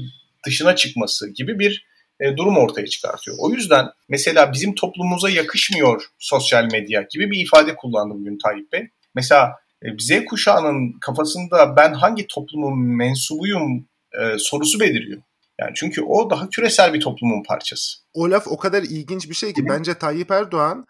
dışına 0.46 0.76
çıkması 0.76 1.30
gibi 1.30 1.60
bir 1.60 1.86
e, 2.22 2.38
durum 2.38 2.58
ortaya 2.58 2.88
çıkartıyor. 2.88 3.38
O 3.40 3.50
yüzden 3.50 3.86
mesela 4.10 4.54
bizim 4.54 4.76
toplumumuza 4.76 5.30
yakışmıyor 5.30 6.04
sosyal 6.20 6.64
medya 6.72 7.08
gibi 7.10 7.32
bir 7.32 7.40
ifade 7.46 7.76
kullandı 7.76 8.14
bugün 8.14 8.38
Tayyip 8.44 8.72
Bey. 8.72 8.90
Mesela 9.16 9.56
e, 9.84 9.88
Z 10.00 10.26
kuşağının 10.26 11.00
kafasında 11.02 11.76
ben 11.76 11.94
hangi 11.94 12.28
toplumun 12.28 12.80
mensubuyum 12.80 13.88
e, 14.22 14.38
sorusu 14.38 14.80
beliriyor. 14.80 15.22
Yani 15.60 15.72
çünkü 15.76 16.02
o 16.02 16.30
daha 16.30 16.50
küresel 16.50 16.94
bir 16.94 17.00
toplumun 17.00 17.44
parçası. 17.44 18.00
O 18.14 18.32
laf 18.32 18.48
o 18.48 18.58
kadar 18.58 18.84
ilginç 18.84 19.30
bir 19.30 19.36
şey 19.36 19.54
ki 19.54 19.70
bence 19.70 19.94
Tayyip 19.94 20.32
Erdoğan 20.32 20.86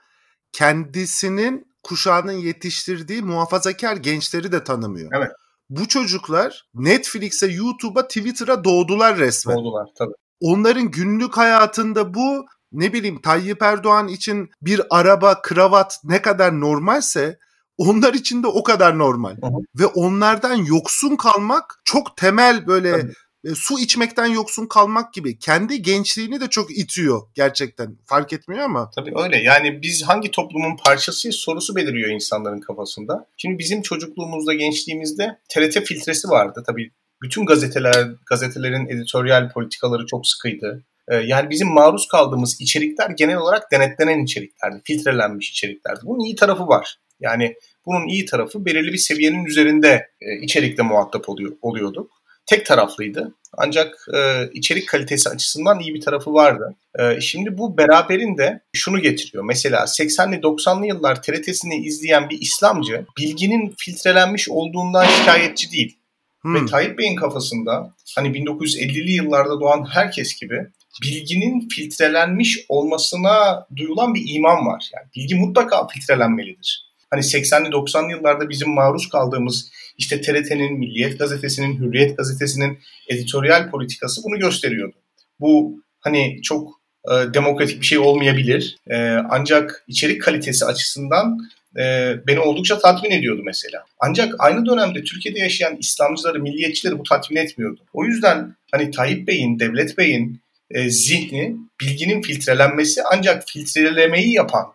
kendisinin 0.54 1.68
kuşağının 1.84 2.32
yetiştirdiği 2.32 3.22
muhafazakar 3.22 3.98
gençleri 3.98 4.52
de 4.52 4.64
tanımıyor. 4.64 5.12
Evet. 5.18 5.32
Bu 5.70 5.88
çocuklar 5.88 6.64
Netflix'e, 6.74 7.48
YouTube'a, 7.48 8.08
Twitter'a 8.08 8.64
doğdular 8.64 9.18
resmen. 9.18 9.58
Doğdular 9.58 9.88
tabii. 9.98 10.14
Onların 10.42 10.92
günlük 10.92 11.38
hayatında 11.38 12.14
bu 12.14 12.46
ne 12.72 12.94
bileyim 12.94 13.22
Tayyip 13.22 13.62
Erdoğan 13.62 14.08
için 14.08 14.50
bir 14.62 14.82
araba, 14.90 15.42
kravat 15.42 16.00
ne 16.04 16.22
kadar 16.22 16.60
normalse 16.60 17.38
onlar 17.78 18.14
için 18.14 18.44
de 18.44 18.48
o 18.48 18.64
kadar 18.64 18.98
normal. 18.98 19.38
Hı 19.42 19.48
hı. 19.48 19.80
Ve 19.80 19.86
onlardan 19.86 20.56
yoksun 20.56 21.16
kalmak 21.16 21.82
çok 21.86 22.18
temel 22.18 22.68
böyle 22.68 22.92
Tabii 22.92 23.14
e, 23.44 23.50
su 23.56 23.80
içmekten 23.80 24.26
yoksun 24.26 24.66
kalmak 24.66 25.14
gibi 25.14 25.40
kendi 25.40 25.82
gençliğini 25.82 26.42
de 26.42 26.48
çok 26.48 26.78
itiyor 26.78 27.22
gerçekten. 27.34 27.98
Fark 28.06 28.34
etmiyor 28.34 28.64
ama. 28.64 28.90
Tabii 28.96 29.14
öyle. 29.16 29.38
Yani 29.38 29.82
biz 29.82 30.04
hangi 30.04 30.32
toplumun 30.32 30.76
parçasıyız 30.76 31.36
sorusu 31.36 31.76
beliriyor 31.76 32.10
insanların 32.10 32.60
kafasında. 32.60 33.28
Şimdi 33.38 33.60
bizim 33.60 33.82
çocukluğumuzda, 33.82 34.54
gençliğimizde 34.54 35.40
TRT 35.50 35.86
filtresi 35.86 36.28
vardı. 36.28 36.64
Tabii 36.66 36.92
bütün 37.22 37.46
gazeteler, 37.46 38.08
gazetelerin 38.26 38.88
editoryal 38.88 39.52
politikaları 39.52 40.06
çok 40.06 40.28
sıkıydı. 40.28 40.84
E, 41.08 41.16
yani 41.16 41.50
bizim 41.50 41.68
maruz 41.68 42.08
kaldığımız 42.08 42.62
içerikler 42.62 43.10
genel 43.10 43.38
olarak 43.38 43.72
denetlenen 43.72 44.24
içeriklerdi, 44.24 44.82
filtrelenmiş 44.84 45.50
içeriklerdi. 45.50 46.00
Bunun 46.04 46.26
iyi 46.26 46.36
tarafı 46.36 46.68
var. 46.68 46.98
Yani 47.20 47.56
bunun 47.86 48.08
iyi 48.08 48.26
tarafı 48.26 48.66
belirli 48.66 48.94
bir 48.94 48.98
seviyenin 48.98 49.46
üzerinde 49.46 50.08
e, 50.22 50.38
içerikle 50.42 50.84
muhatap 50.84 51.30
oluyor, 51.30 51.52
oluyorduk 51.62 52.22
tek 52.46 52.66
taraflıydı. 52.66 53.36
Ancak 53.58 54.08
e, 54.16 54.50
içerik 54.54 54.88
kalitesi 54.88 55.30
açısından 55.30 55.80
iyi 55.80 55.94
bir 55.94 56.02
tarafı 56.02 56.34
vardı. 56.34 56.76
E, 57.00 57.22
şimdi 57.22 57.58
bu 57.58 57.78
beraberinde 57.78 58.62
şunu 58.74 59.00
getiriyor. 59.00 59.44
Mesela 59.44 59.80
80'li 59.84 60.36
90'lı 60.36 60.86
yıllar 60.86 61.22
TRT'sini 61.22 61.86
izleyen 61.86 62.30
bir 62.30 62.42
İslamcı 62.42 63.06
bilginin 63.18 63.76
filtrelenmiş 63.78 64.50
olduğundan 64.50 65.06
şikayetçi 65.06 65.72
değil. 65.72 65.98
Hmm. 66.42 66.56
Ve 66.56 66.66
Tayyip 66.66 66.98
Bey'in 66.98 67.16
kafasında 67.16 67.94
hani 68.16 68.28
1950'li 68.28 69.12
yıllarda 69.12 69.60
doğan 69.60 69.88
herkes 69.94 70.36
gibi 70.42 70.68
bilginin 71.04 71.68
filtrelenmiş 71.70 72.66
olmasına 72.70 73.66
duyulan 73.76 74.16
bir 74.16 74.36
iman 74.36 74.66
var. 74.66 74.90
Yani 74.96 75.06
bilgi 75.16 75.36
mutlaka 75.36 75.88
filtrelenmelidir. 75.88 76.92
Hani 77.10 77.22
80'li 77.22 77.70
90'lı 77.70 78.12
yıllarda 78.12 78.50
bizim 78.50 78.70
maruz 78.70 79.10
kaldığımız 79.10 79.72
işte 79.98 80.22
TRT'nin, 80.22 80.80
Milliyet 80.80 81.20
Gazetesi'nin, 81.20 81.80
Hürriyet 81.80 82.18
Gazetesi'nin 82.18 82.80
editoryal 83.10 83.70
politikası 83.70 84.22
bunu 84.24 84.40
gösteriyordu. 84.40 84.96
Bu 85.40 85.82
hani 86.00 86.42
çok 86.42 86.82
e, 87.06 87.34
demokratik 87.34 87.82
bir 87.82 87.86
şey 87.86 87.98
olmayabilir. 87.98 88.78
E, 88.88 88.98
ancak 89.30 89.84
içerik 89.88 90.22
kalitesi 90.22 90.66
açısından 90.66 91.40
e, 91.80 92.16
beni 92.28 92.40
oldukça 92.40 92.80
tatmin 92.80 93.12
ediyordu 93.12 93.42
mesela. 93.46 93.84
Ancak 94.00 94.36
aynı 94.40 94.66
dönemde 94.66 95.04
Türkiye'de 95.04 95.40
yaşayan 95.40 95.78
İslamcıları, 95.80 96.40
milliyetçileri 96.40 97.00
bu 97.00 97.04
tatmin 97.04 97.38
etmiyordu. 97.38 97.82
O 97.94 98.06
yüzden 98.06 98.56
hani 98.72 98.92
Tayyip 98.92 99.28
Bey'in, 99.28 99.60
Devlet 99.60 99.98
Bey'in 99.98 100.42
e, 100.72 100.90
zihni 100.90 101.56
bilginin 101.82 102.22
filtrelenmesi 102.22 103.02
ancak 103.12 103.44
filtrelemeyi 103.48 104.34
yapan 104.34 104.66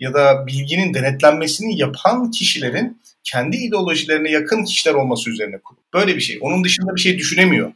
ya 0.00 0.14
da 0.14 0.46
bilginin 0.46 0.94
denetlenmesini 0.94 1.78
yapan 1.78 2.30
kişilerin 2.30 3.00
kendi 3.24 3.56
ideolojilerine 3.56 4.30
yakın 4.30 4.64
kişiler 4.64 4.94
olması 4.94 5.30
üzerine 5.30 5.58
kurulu. 5.58 5.82
Böyle 5.94 6.16
bir 6.16 6.20
şey. 6.20 6.38
Onun 6.40 6.64
dışında 6.64 6.94
bir 6.94 7.00
şey 7.00 7.18
düşünemiyor. 7.18 7.72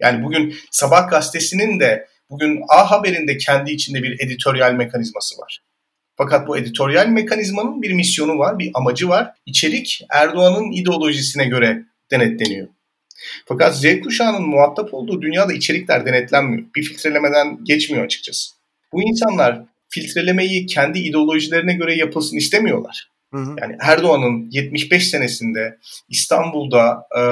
Yani 0.00 0.24
bugün 0.24 0.54
Sabah 0.70 1.10
gazetesinin 1.10 1.80
de 1.80 2.08
bugün 2.30 2.60
A 2.68 2.90
Haber'in 2.90 3.28
de 3.28 3.36
kendi 3.36 3.70
içinde 3.70 4.02
bir 4.02 4.20
editoryal 4.20 4.72
mekanizması 4.72 5.38
var. 5.38 5.60
Fakat 6.18 6.48
bu 6.48 6.58
editoryal 6.58 7.08
mekanizmanın 7.08 7.82
bir 7.82 7.92
misyonu 7.92 8.38
var, 8.38 8.58
bir 8.58 8.70
amacı 8.74 9.08
var. 9.08 9.30
İçerik 9.46 10.00
Erdoğan'ın 10.10 10.72
ideolojisine 10.72 11.44
göre 11.44 11.84
denetleniyor. 12.10 12.68
Fakat 13.46 13.76
Z 13.76 14.00
kuşağının 14.00 14.48
muhatap 14.48 14.94
olduğu 14.94 15.22
dünyada 15.22 15.52
içerikler 15.52 16.06
denetlenmiyor. 16.06 16.64
Bir 16.76 16.82
filtrelemeden 16.82 17.64
geçmiyor 17.64 18.04
açıkçası. 18.04 18.54
Bu 18.92 19.02
insanlar 19.02 19.62
filtrelemeyi 19.88 20.66
kendi 20.66 20.98
ideolojilerine 20.98 21.74
göre 21.74 21.94
yapılsın 21.94 22.36
istemiyorlar. 22.36 23.10
Hı 23.34 23.40
hı. 23.40 23.56
Yani 23.60 23.76
Erdoğan'ın 23.80 24.48
75 24.50 25.08
senesinde 25.08 25.78
İstanbul'da 26.08 27.02
e, 27.18 27.22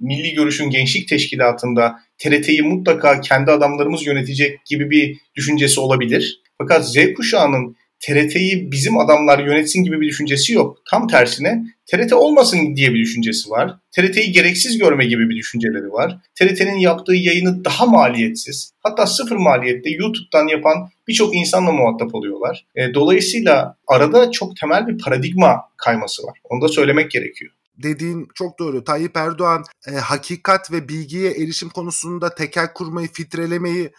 Milli 0.00 0.34
Görüş'ün 0.34 0.70
Gençlik 0.70 1.08
Teşkilatı'nda 1.08 2.00
TRT'yi 2.18 2.62
mutlaka 2.62 3.20
kendi 3.20 3.50
adamlarımız 3.50 4.06
yönetecek 4.06 4.66
gibi 4.66 4.90
bir 4.90 5.18
düşüncesi 5.36 5.80
olabilir. 5.80 6.40
Fakat 6.58 6.92
Z 6.92 6.96
kuşağının 7.16 7.76
TRT'yi 8.00 8.72
bizim 8.72 8.98
adamlar 8.98 9.38
yönetsin 9.38 9.84
gibi 9.84 10.00
bir 10.00 10.08
düşüncesi 10.08 10.52
yok. 10.52 10.78
Tam 10.90 11.08
tersine 11.08 11.64
TRT 11.86 12.12
olmasın 12.12 12.76
diye 12.76 12.94
bir 12.94 13.00
düşüncesi 13.00 13.50
var. 13.50 13.76
TRT'yi 13.92 14.32
gereksiz 14.32 14.78
görme 14.78 15.06
gibi 15.06 15.28
bir 15.28 15.36
düşünceleri 15.36 15.92
var. 15.92 16.18
TRT'nin 16.34 16.78
yaptığı 16.78 17.14
yayını 17.14 17.64
daha 17.64 17.86
maliyetsiz, 17.86 18.72
hatta 18.80 19.06
sıfır 19.06 19.36
maliyette 19.36 19.90
YouTube'dan 19.90 20.48
yapan 20.48 20.90
birçok 21.08 21.36
insanla 21.36 21.72
muhatap 21.72 22.14
oluyorlar. 22.14 22.66
E, 22.76 22.94
dolayısıyla 22.94 23.76
arada 23.86 24.30
çok 24.30 24.56
temel 24.56 24.86
bir 24.86 24.98
paradigma 24.98 25.60
kayması 25.76 26.22
var. 26.22 26.38
Onu 26.44 26.60
da 26.60 26.68
söylemek 26.68 27.10
gerekiyor 27.10 27.52
dediğin 27.82 28.28
çok 28.34 28.58
doğru. 28.58 28.84
Tayyip 28.84 29.16
Erdoğan 29.16 29.64
e, 29.86 29.90
hakikat 29.90 30.72
ve 30.72 30.88
bilgiye 30.88 31.30
erişim 31.30 31.68
konusunda 31.68 32.34
tekel 32.34 32.72
kurmayı, 32.72 33.08
filtrelemeyi 33.12 33.90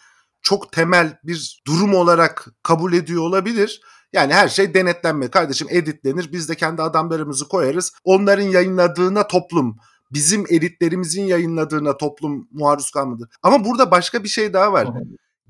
çok 0.42 0.72
temel 0.72 1.18
bir 1.24 1.62
durum 1.66 1.94
olarak 1.94 2.46
kabul 2.62 2.92
ediyor 2.92 3.22
olabilir. 3.22 3.80
Yani 4.12 4.34
her 4.34 4.48
şey 4.48 4.74
denetlenme. 4.74 5.30
Kardeşim 5.30 5.68
editlenir. 5.70 6.32
Biz 6.32 6.48
de 6.48 6.54
kendi 6.54 6.82
adamlarımızı 6.82 7.48
koyarız. 7.48 7.92
Onların 8.04 8.44
yayınladığına 8.44 9.26
toplum 9.26 9.76
bizim 10.12 10.44
editlerimizin 10.48 11.22
yayınladığına 11.22 11.96
toplum 11.96 12.48
maruz 12.52 12.90
kalmadı. 12.90 13.28
Ama 13.42 13.64
burada 13.64 13.90
başka 13.90 14.24
bir 14.24 14.28
şey 14.28 14.52
daha 14.52 14.72
var. 14.72 14.88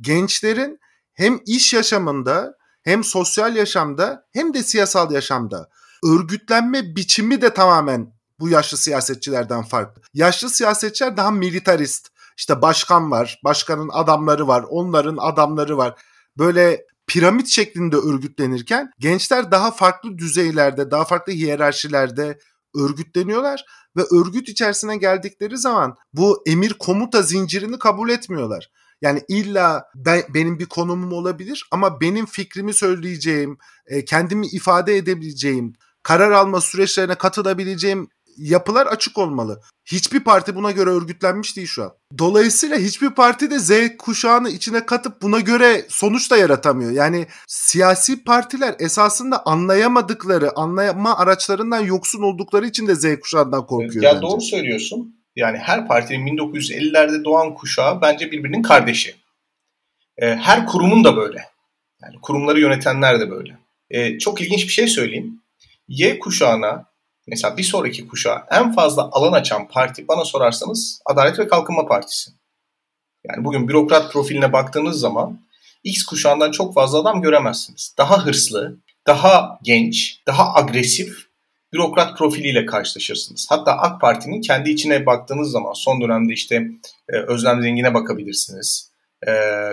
Gençlerin 0.01 0.79
hem 1.15 1.41
iş 1.47 1.75
yaşamında 1.75 2.57
hem 2.83 3.05
sosyal 3.05 3.57
yaşamda 3.57 4.27
hem 4.33 4.55
de 4.55 4.63
siyasal 4.63 5.13
yaşamda 5.13 5.69
örgütlenme 6.05 6.97
biçimi 6.97 7.43
de 7.43 7.55
tamamen 7.55 8.13
bu 8.41 8.49
yaşlı 8.49 8.77
siyasetçilerden 8.77 9.63
farklı. 9.63 10.03
Yaşlı 10.15 10.51
siyasetçiler 10.51 11.17
daha 11.17 11.31
militarist. 11.31 12.09
İşte 12.39 12.63
başkan 12.63 13.11
var, 13.11 13.41
başkanın 13.45 13.91
adamları 13.93 14.49
var, 14.49 14.65
onların 14.69 15.17
adamları 15.21 15.77
var. 15.79 16.01
Böyle 16.39 16.87
piramit 17.07 17.49
şeklinde 17.49 17.97
örgütlenirken 17.97 18.91
gençler 18.99 19.51
daha 19.51 19.71
farklı 19.71 20.19
düzeylerde, 20.19 20.91
daha 20.91 21.05
farklı 21.05 21.33
hiyerarşilerde 21.33 22.39
örgütleniyorlar 22.75 23.65
ve 23.97 24.03
örgüt 24.03 24.49
içerisine 24.49 24.97
geldikleri 24.97 25.59
zaman 25.59 25.97
bu 26.13 26.43
emir 26.47 26.73
komuta 26.73 27.23
zincirini 27.23 27.79
kabul 27.79 28.11
etmiyorlar. 28.11 28.71
Yani 29.03 29.23
illa 29.29 29.85
ben, 29.95 30.23
benim 30.35 30.59
bir 30.59 30.67
konumum 30.67 31.13
olabilir 31.13 31.69
ama 31.71 32.01
benim 32.01 32.27
fikrimi 32.27 32.75
söyleyeceğim, 32.75 33.59
e, 33.87 34.05
kendimi 34.05 34.47
ifade 34.47 34.97
edebileceğim, 34.97 35.73
karar 36.03 36.31
alma 36.31 36.61
süreçlerine 36.61 37.15
katılabileceğim 37.15 38.09
yapılar 38.37 38.87
açık 38.87 39.19
olmalı. 39.19 39.61
Hiçbir 39.85 40.21
parti 40.21 40.55
buna 40.55 40.71
göre 40.71 40.91
örgütlenmiş 40.91 41.57
değil 41.57 41.67
şu 41.67 41.83
an. 41.83 41.93
Dolayısıyla 42.19 42.79
hiçbir 42.79 43.11
parti 43.11 43.51
de 43.51 43.59
Z 43.59 43.71
kuşağını 43.99 44.51
içine 44.51 44.87
katıp 44.87 45.23
buna 45.23 45.41
göre 45.41 45.87
sonuç 45.89 46.31
da 46.31 46.37
yaratamıyor. 46.37 46.91
Yani 46.91 47.27
siyasi 47.47 48.25
partiler 48.25 48.75
esasında 48.79 49.47
anlayamadıkları, 49.47 50.59
anlayama 50.59 51.17
araçlarından 51.19 51.81
yoksun 51.81 52.23
oldukları 52.23 52.67
için 52.67 52.87
de 52.87 52.95
Z 52.95 53.21
kuşağından 53.21 53.67
korkuyor. 53.67 54.05
Ya 54.05 54.15
bence. 54.15 54.23
doğru 54.23 54.41
söylüyorsun. 54.41 55.17
Yani 55.37 55.59
her 55.59 55.89
partinin 55.89 56.37
1950'lerde 56.37 57.25
doğan 57.25 57.55
kuşağı 57.55 58.03
bence 58.03 58.31
birbirinin 58.31 58.63
kardeşi. 58.63 59.15
Ee, 60.19 60.27
her 60.27 60.67
kurumun 60.67 61.05
da 61.05 61.17
böyle. 61.17 61.45
Yani 62.03 62.15
kurumları 62.23 62.61
yönetenler 62.61 63.21
de 63.21 63.31
böyle. 63.31 63.59
Ee, 63.91 64.19
çok 64.19 64.41
ilginç 64.41 64.63
bir 64.63 64.73
şey 64.73 64.89
söyleyeyim. 64.89 65.41
Y 65.89 66.19
kuşağına 66.19 66.92
mesela 67.27 67.57
bir 67.57 67.63
sonraki 67.63 68.09
kuşağa 68.09 68.47
en 68.51 68.73
fazla 68.73 69.09
alan 69.13 69.33
açan 69.33 69.69
parti 69.69 70.09
bana 70.09 70.25
sorarsanız 70.25 71.03
Adalet 71.07 71.39
ve 71.39 71.49
Kalkınma 71.49 71.87
Partisi. 71.87 72.31
Yani 73.29 73.45
bugün 73.45 73.69
bürokrat 73.69 74.13
profiline 74.13 74.53
baktığınız 74.53 75.01
zaman 75.01 75.41
X 75.85 76.05
kuşağından 76.05 76.51
çok 76.51 76.75
fazla 76.75 77.01
adam 77.01 77.23
göremezsiniz. 77.23 77.95
Daha 77.99 78.27
hırslı, 78.27 78.77
daha 79.07 79.59
genç, 79.63 80.21
daha 80.27 80.55
agresif 80.55 81.33
bürokrat 81.73 82.19
profiliyle 82.19 82.67
karşılaşırsınız. 82.67 83.47
Hatta 83.49 83.73
AK 83.73 84.01
Parti'nin 84.01 84.41
kendi 84.41 84.71
içine 84.71 85.07
baktığınız 85.07 85.51
zaman 85.51 85.73
son 85.73 86.01
dönemde 86.01 86.33
işte 86.33 86.69
e, 87.09 87.17
Özlem 87.17 87.63
Zengin'e 87.63 87.95
bakabilirsiniz. 87.95 88.91
E, 89.27 89.33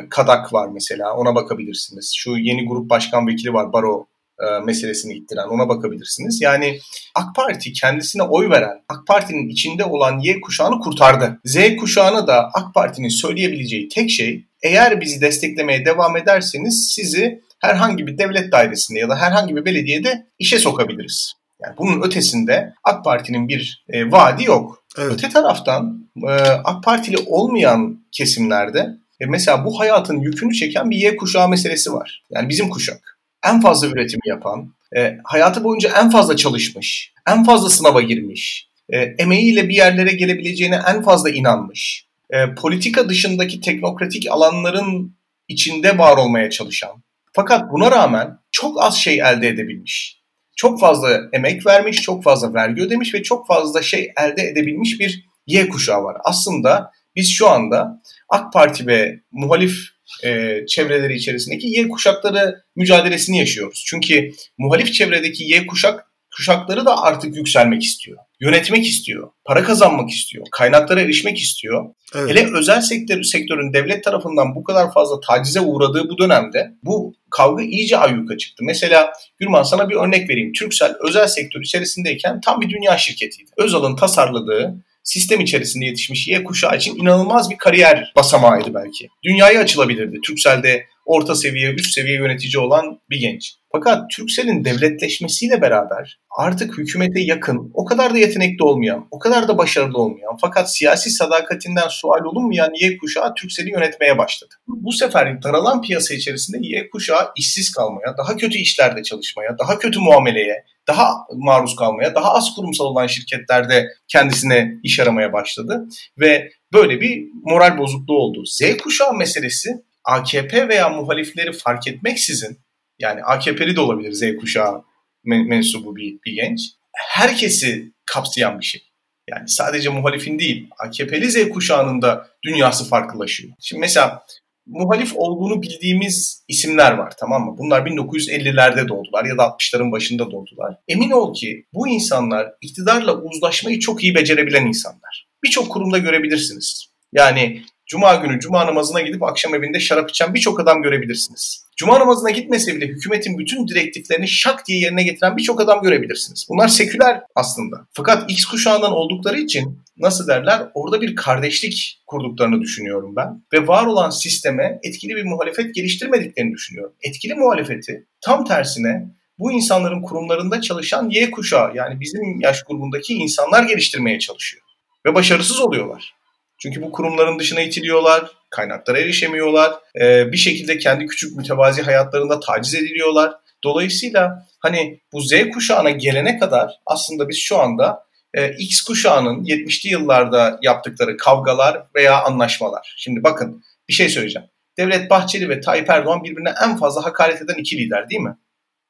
Kadak 0.10 0.54
var 0.54 0.70
mesela 0.74 1.14
ona 1.14 1.36
bakabilirsiniz. 1.36 2.14
Şu 2.16 2.38
yeni 2.38 2.68
grup 2.68 2.90
başkan 2.90 3.28
vekili 3.28 3.54
var 3.54 3.74
Baro 3.74 4.08
e, 4.48 4.66
meselesini 4.66 5.14
ittiren 5.14 5.48
ona 5.48 5.70
bakabilirsiniz. 5.70 6.42
Yani 6.42 6.80
AK 7.16 7.36
Parti 7.36 7.74
kendisine 7.74 8.24
oy 8.24 8.50
veren, 8.50 8.84
AK 8.90 9.08
Parti'nin 9.08 9.50
içinde 9.50 9.84
olan 9.84 10.20
Y 10.20 10.42
kuşağını 10.42 10.80
kurtardı. 10.80 11.40
Z 11.46 11.58
kuşağına 11.80 12.28
da 12.28 12.50
AK 12.54 12.74
Parti'nin 12.74 13.10
söyleyebileceği 13.10 13.90
tek 13.90 14.10
şey 14.10 14.46
eğer 14.64 15.02
bizi 15.02 15.22
desteklemeye 15.22 15.86
devam 15.86 16.18
ederseniz 16.18 16.92
sizi 16.96 17.42
herhangi 17.60 18.08
bir 18.08 18.18
devlet 18.18 18.52
dairesinde 18.52 19.00
ya 19.00 19.10
da 19.10 19.16
herhangi 19.16 19.56
bir 19.56 19.66
belediyede 19.66 20.26
işe 20.40 20.60
sokabiliriz. 20.60 21.34
Yani 21.64 21.76
bunun 21.78 22.02
ötesinde 22.02 22.74
AK 22.84 23.04
Parti'nin 23.04 23.48
bir 23.48 23.84
e, 23.90 24.12
vaadi 24.12 24.44
yok. 24.44 24.84
Evet. 24.98 25.12
Öte 25.12 25.30
taraftan 25.30 26.10
e, 26.24 26.32
AK 26.64 26.84
Partili 26.84 27.18
olmayan 27.18 28.06
kesimlerde 28.12 28.90
e, 29.20 29.26
mesela 29.26 29.66
bu 29.66 29.80
hayatın 29.80 30.20
yükünü 30.20 30.54
çeken 30.54 30.90
bir 30.90 30.98
Y 30.98 31.16
kuşağı 31.16 31.50
meselesi 31.50 31.94
var. 31.94 32.24
Yani 32.32 32.50
bizim 32.50 32.70
kuşak. 32.70 33.19
En 33.46 33.62
fazla 33.62 33.88
üretimi 33.88 34.22
yapan, 34.26 34.74
e, 34.98 35.18
hayatı 35.24 35.64
boyunca 35.64 35.90
en 36.02 36.10
fazla 36.10 36.36
çalışmış, 36.36 37.14
en 37.30 37.44
fazla 37.44 37.70
sınava 37.70 38.02
girmiş, 38.02 38.70
e, 38.90 38.98
emeğiyle 38.98 39.70
bir 39.70 39.76
yerlere 39.76 40.12
gelebileceğine 40.12 40.80
en 40.88 41.02
fazla 41.02 41.30
inanmış, 41.30 42.06
e, 42.30 42.56
politika 42.56 43.10
dışındaki 43.10 43.62
teknokratik 43.62 44.32
alanların 44.32 45.16
içinde 45.48 45.98
var 45.98 46.18
olmaya 46.18 46.50
çalışan, 46.50 47.04
fakat 47.34 47.72
buna 47.72 47.92
rağmen 47.92 48.40
çok 48.52 48.84
az 48.84 48.98
şey 48.98 49.20
elde 49.20 49.48
edebilmiş 49.48 50.20
çok 50.60 50.80
fazla 50.80 51.22
emek 51.34 51.66
vermiş, 51.66 52.02
çok 52.02 52.24
fazla 52.24 52.54
vergi 52.54 52.82
ödemiş 52.82 53.14
ve 53.14 53.24
çok 53.24 53.48
fazla 53.48 53.82
şey 53.82 54.12
elde 54.22 54.42
edebilmiş 54.42 55.00
bir 55.00 55.26
Y 55.48 55.70
kuşağı 55.70 56.04
var. 56.04 56.18
Aslında 56.24 56.92
biz 57.16 57.30
şu 57.30 57.50
anda 57.50 58.02
AK 58.30 58.54
Parti 58.54 58.88
ve 58.88 59.20
muhalif 59.32 59.80
e, 60.24 60.60
çevreleri 60.68 61.16
içerisindeki 61.16 61.68
Y 61.68 61.88
kuşakları 61.88 62.64
mücadelesini 62.76 63.38
yaşıyoruz. 63.38 63.84
Çünkü 63.88 64.32
muhalif 64.58 64.94
çevredeki 64.94 65.44
Y 65.44 65.68
kuşak 65.68 66.10
kuşakları 66.36 66.86
da 66.86 67.02
artık 67.02 67.36
yükselmek 67.36 67.84
istiyor. 67.84 68.18
Yönetmek 68.40 68.88
istiyor. 68.88 69.30
Para 69.46 69.64
kazanmak 69.64 70.10
istiyor. 70.10 70.46
Kaynaklara 70.52 71.02
erişmek 71.02 71.38
istiyor. 71.38 71.86
Evet. 72.16 72.30
Hele 72.30 72.58
özel 72.58 72.82
sektör, 72.82 73.24
sektörün 73.24 73.74
devlet 73.74 74.04
tarafından 74.04 74.56
bu 74.56 74.64
kadar 74.64 74.94
fazla 74.94 75.20
tacize 75.20 75.60
uğradığı 75.60 76.10
bu 76.10 76.18
dönemde 76.18 76.72
bu 76.84 77.14
kavga 77.30 77.64
iyice 77.64 77.98
ayyuka 77.98 78.38
çıktı. 78.38 78.64
Mesela 78.64 79.14
Gürman 79.40 79.64
sana 79.64 79.90
bir 79.90 79.96
örnek 79.96 80.30
vereyim. 80.30 80.54
Türksel 80.54 80.96
özel 81.08 81.28
sektör 81.28 81.62
içerisindeyken 81.62 82.42
tam 82.42 82.62
bir 82.62 82.70
dünya 82.70 82.98
şirketiydi. 82.98 83.52
Özal'ın 83.58 83.96
tasarladığı 83.96 84.76
sistem 85.04 85.40
içerisinde 85.40 85.86
yetişmiş 85.86 86.28
Y 86.28 86.44
kuşağı 86.44 86.78
için 86.78 86.96
inanılmaz 86.96 87.50
bir 87.50 87.58
kariyer 87.58 88.12
basamağıydı 88.16 88.74
belki. 88.74 89.08
Dünyaya 89.24 89.60
açılabilirdi. 89.60 90.18
Türksel'de 90.26 90.86
orta 91.06 91.36
seviye, 91.36 91.74
üst 91.74 91.94
seviye 91.94 92.18
yönetici 92.18 92.60
olan 92.60 93.00
bir 93.10 93.20
genç. 93.20 93.54
Fakat 93.72 94.10
Türksel'in 94.10 94.66
devletleşmesiyle 94.66 95.62
beraber 95.62 96.20
artık 96.38 96.78
hükümete 96.78 97.20
yakın, 97.20 97.72
o 97.74 97.86
kadar 97.86 98.14
da 98.14 98.18
yetenekli 98.18 98.64
olmayan, 98.64 99.08
o 99.12 99.20
kadar 99.20 99.48
da 99.48 99.58
başarılı 99.58 99.98
olmayan 99.98 100.38
fakat 100.42 100.74
siyasi 100.74 101.10
sadakatinden 101.10 101.88
sual 101.88 102.26
olunmayan 102.26 102.72
Y 102.82 102.98
kuşağı 102.98 103.34
Türksel'i 103.34 103.72
yönetmeye 103.72 104.18
başladı. 104.18 104.56
Bu 104.68 104.92
sefer 104.92 105.44
daralan 105.44 105.82
piyasa 105.82 106.14
içerisinde 106.14 106.58
Y 106.62 106.90
kuşağı 106.90 107.32
işsiz 107.38 107.72
kalmaya, 107.72 108.18
daha 108.18 108.38
kötü 108.38 108.58
işlerde 108.58 109.04
çalışmaya, 109.04 109.58
daha 109.60 109.80
kötü 109.80 110.00
muameleye, 110.00 110.64
daha 110.90 111.14
maruz 111.36 111.76
kalmaya, 111.76 112.16
daha 112.16 112.34
az 112.34 112.56
kurumsal 112.56 112.86
olan 112.86 113.08
şirketlerde 113.08 113.88
kendisine 114.08 114.74
iş 114.84 115.00
aramaya 115.00 115.34
başladı 115.34 115.86
ve 116.20 116.52
böyle 116.74 117.02
bir 117.02 117.28
moral 117.44 117.78
bozukluğu 117.78 118.18
oldu. 118.18 118.46
Z 118.46 118.78
kuşağı 118.78 119.14
meselesi 119.14 119.70
AKP 120.06 120.68
veya 120.68 120.90
muhalifleri 120.90 121.54
fark 121.54 121.88
etmeksizin 121.88 122.60
yani 123.00 123.24
AKP'li 123.24 123.76
de 123.76 123.82
olabilir 123.82 124.12
Z 124.12 124.36
kuşağı 124.40 124.84
mensubu 125.24 125.96
bir, 125.96 126.20
bir 126.26 126.32
genç. 126.32 126.62
Herkesi 126.94 127.94
kapsayan 128.06 128.60
bir 128.60 128.66
şey. 128.66 128.82
Yani 129.30 129.50
sadece 129.50 129.90
muhalifin 129.90 130.40
değil, 130.40 130.70
AKP'li 130.80 131.32
Z 131.32 131.50
kuşağının 131.50 132.02
da 132.02 132.28
dünyası 132.46 132.90
farklılaşıyor. 132.90 133.54
Şimdi 133.60 133.80
mesela 133.80 134.24
muhalif 134.70 135.12
olduğunu 135.16 135.62
bildiğimiz 135.62 136.44
isimler 136.48 136.92
var 136.92 137.14
tamam 137.20 137.46
mı? 137.46 137.56
Bunlar 137.58 137.82
1950'lerde 137.82 138.88
doğdular 138.88 139.26
ya 139.26 139.38
da 139.38 139.44
60'ların 139.44 139.92
başında 139.92 140.32
doğdular. 140.32 140.76
Emin 140.88 141.12
ol 141.12 141.34
ki 141.34 141.66
bu 141.74 141.88
insanlar 141.88 142.52
iktidarla 142.62 143.22
uzlaşmayı 143.22 143.80
çok 143.80 144.04
iyi 144.04 144.16
becerebilen 144.16 144.66
insanlar. 144.66 145.28
Birçok 145.44 145.70
kurumda 145.70 145.98
görebilirsiniz. 145.98 146.90
Yani 147.14 147.62
Cuma 147.90 148.16
günü 148.16 148.40
Cuma 148.40 148.66
namazına 148.68 149.02
gidip 149.02 149.24
akşam 149.24 149.56
evinde 149.56 149.80
şarap 149.80 150.10
içen 150.10 150.34
birçok 150.34 150.60
adam 150.60 150.82
görebilirsiniz. 150.82 151.66
Cuma 151.78 152.00
namazına 152.00 152.30
gitmese 152.30 152.76
bile 152.76 152.88
hükümetin 152.88 153.38
bütün 153.38 153.68
direktiflerini 153.68 154.28
şak 154.28 154.68
diye 154.68 154.80
yerine 154.80 155.04
getiren 155.04 155.38
birçok 155.38 155.62
adam 155.62 155.82
görebilirsiniz. 155.82 156.48
Bunlar 156.50 156.68
seküler 156.68 157.22
aslında. 157.36 157.88
Fakat 157.92 158.32
X 158.32 158.46
kuşağından 158.46 158.92
oldukları 158.92 159.40
için 159.40 159.80
nasıl 160.00 160.28
derler 160.28 160.68
orada 160.74 161.02
bir 161.02 161.16
kardeşlik 161.16 162.02
kurduklarını 162.08 162.62
düşünüyorum 162.62 163.16
ben. 163.16 163.44
Ve 163.54 163.68
var 163.68 163.86
olan 163.86 164.10
sisteme 164.10 164.80
etkili 164.84 165.16
bir 165.16 165.24
muhalefet 165.24 165.76
geliştirmediklerini 165.76 166.54
düşünüyorum. 166.54 166.94
Etkili 167.02 167.36
muhalefeti 167.36 168.08
tam 168.22 168.46
tersine 168.46 169.08
bu 169.40 169.52
insanların 169.52 170.02
kurumlarında 170.02 170.62
çalışan 170.62 171.10
Y 171.10 171.32
kuşağı 171.32 171.76
yani 171.76 172.00
bizim 172.00 172.42
yaş 172.42 172.64
grubundaki 172.64 173.14
insanlar 173.14 173.64
geliştirmeye 173.64 174.20
çalışıyor. 174.20 174.64
Ve 175.06 175.16
başarısız 175.16 175.60
oluyorlar. 175.60 176.14
Çünkü 176.58 176.82
bu 176.82 176.92
kurumların 176.92 177.40
dışına 177.40 177.62
itiliyorlar, 177.62 178.32
kaynaklara 178.50 179.00
erişemiyorlar, 179.00 179.74
e, 180.02 180.32
bir 180.32 180.38
şekilde 180.38 180.78
kendi 180.78 181.06
küçük 181.06 181.38
mütevazi 181.38 181.82
hayatlarında 181.82 182.40
taciz 182.40 182.76
ediliyorlar. 182.76 183.34
Dolayısıyla 183.64 184.46
hani 184.60 185.00
bu 185.14 185.22
Z 185.22 185.34
kuşağına 185.54 185.90
gelene 185.90 186.40
kadar 186.40 186.72
aslında 186.86 187.30
biz 187.30 187.38
şu 187.38 187.58
anda 187.58 188.04
e, 188.34 188.54
X 188.54 188.82
kuşağının 188.82 189.44
70'li 189.44 189.90
yıllarda 189.90 190.60
yaptıkları 190.62 191.18
kavgalar 191.18 191.84
veya 191.96 192.24
anlaşmalar. 192.24 192.96
Şimdi 192.98 193.24
bakın 193.24 193.64
bir 193.90 193.94
şey 193.94 194.10
söyleyeceğim. 194.10 194.48
Devlet 194.78 195.10
Bahçeli 195.10 195.50
ve 195.50 195.60
Tayyip 195.62 195.90
Erdoğan 195.90 196.24
birbirine 196.24 196.54
en 196.64 196.78
fazla 196.78 197.06
hakaret 197.06 197.42
eden 197.42 197.56
iki 197.56 197.78
lider 197.78 198.10
değil 198.10 198.22
mi? 198.22 198.38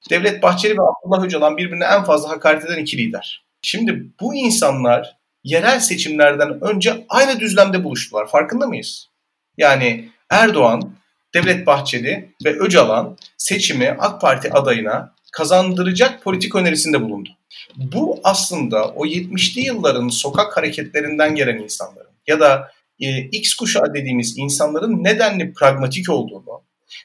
Devlet 0.10 0.44
Bahçeli 0.44 0.78
ve 0.78 0.82
Abdullah 0.82 1.24
Öcalan 1.26 1.58
birbirine 1.58 1.86
en 1.86 2.04
fazla 2.04 2.30
hakaret 2.30 2.66
eden 2.66 2.78
iki 2.78 2.98
lider. 2.98 3.46
Şimdi 3.62 4.06
bu 4.22 4.36
insanlar 4.36 5.18
yerel 5.44 5.80
seçimlerden 5.80 6.64
önce 6.64 7.06
aynı 7.10 7.40
düzlemde 7.40 7.84
buluştular. 7.84 8.28
Farkında 8.28 8.68
mıyız? 8.68 9.10
Yani 9.58 10.10
Erdoğan, 10.30 10.94
Devlet 11.34 11.68
Bahçeli 11.68 12.36
ve 12.46 12.60
Öcalan 12.60 13.18
seçimi 13.38 13.96
AK 14.00 14.22
Parti 14.22 14.54
adayına 14.54 15.16
kazandıracak 15.32 16.24
politik 16.24 16.56
önerisinde 16.56 17.02
bulundu. 17.02 17.30
Bu 17.76 18.20
aslında 18.24 18.88
o 18.88 19.06
70'li 19.06 19.62
yılların 19.62 20.10
sokak 20.10 20.58
hareketlerinden 20.58 21.36
gelen 21.36 21.58
insanların 21.58 22.12
ya 22.28 22.40
da 22.40 22.72
e, 23.00 23.20
X 23.20 23.54
kuşağı 23.54 23.94
dediğimiz 23.94 24.38
insanların 24.38 25.04
nedenli 25.04 25.54
pragmatik 25.54 26.10
olduğunu, 26.10 26.62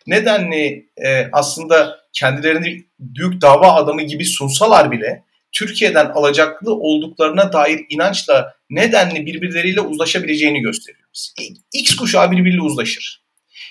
nedenli 0.06 0.86
e, 0.96 1.28
aslında 1.32 2.00
kendilerini 2.12 2.84
büyük 2.98 3.42
dava 3.42 3.72
adamı 3.72 4.02
gibi 4.02 4.24
sunsalar 4.24 4.90
bile 4.90 5.24
Türkiye'den 5.52 6.06
alacaklı 6.06 6.74
olduklarına 6.74 7.52
dair 7.52 7.80
inançla 7.88 8.54
nedenli 8.70 9.26
birbirleriyle 9.26 9.80
uzlaşabileceğini 9.80 10.60
gösteriyoruz. 10.60 11.34
X 11.72 11.96
kuşağı 11.96 12.30
birbiriyle 12.30 12.62
uzlaşır. 12.62 13.23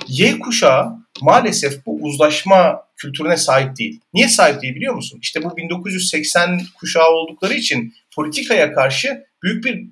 Y 0.08 0.40
kuşağı 0.40 0.86
maalesef 1.22 1.86
bu 1.86 2.00
uzlaşma 2.02 2.84
kültürüne 2.98 3.38
sahip 3.38 3.78
değil. 3.78 4.00
Niye 4.14 4.28
sahip 4.28 4.62
değil 4.62 4.76
biliyor 4.76 4.94
musun? 4.94 5.20
İşte 5.22 5.44
bu 5.44 5.58
1980 5.58 6.62
kuşağı 6.80 7.10
oldukları 7.10 7.54
için 7.54 7.94
politikaya 8.16 8.74
karşı 8.74 9.24
büyük 9.44 9.66
bir 9.66 9.86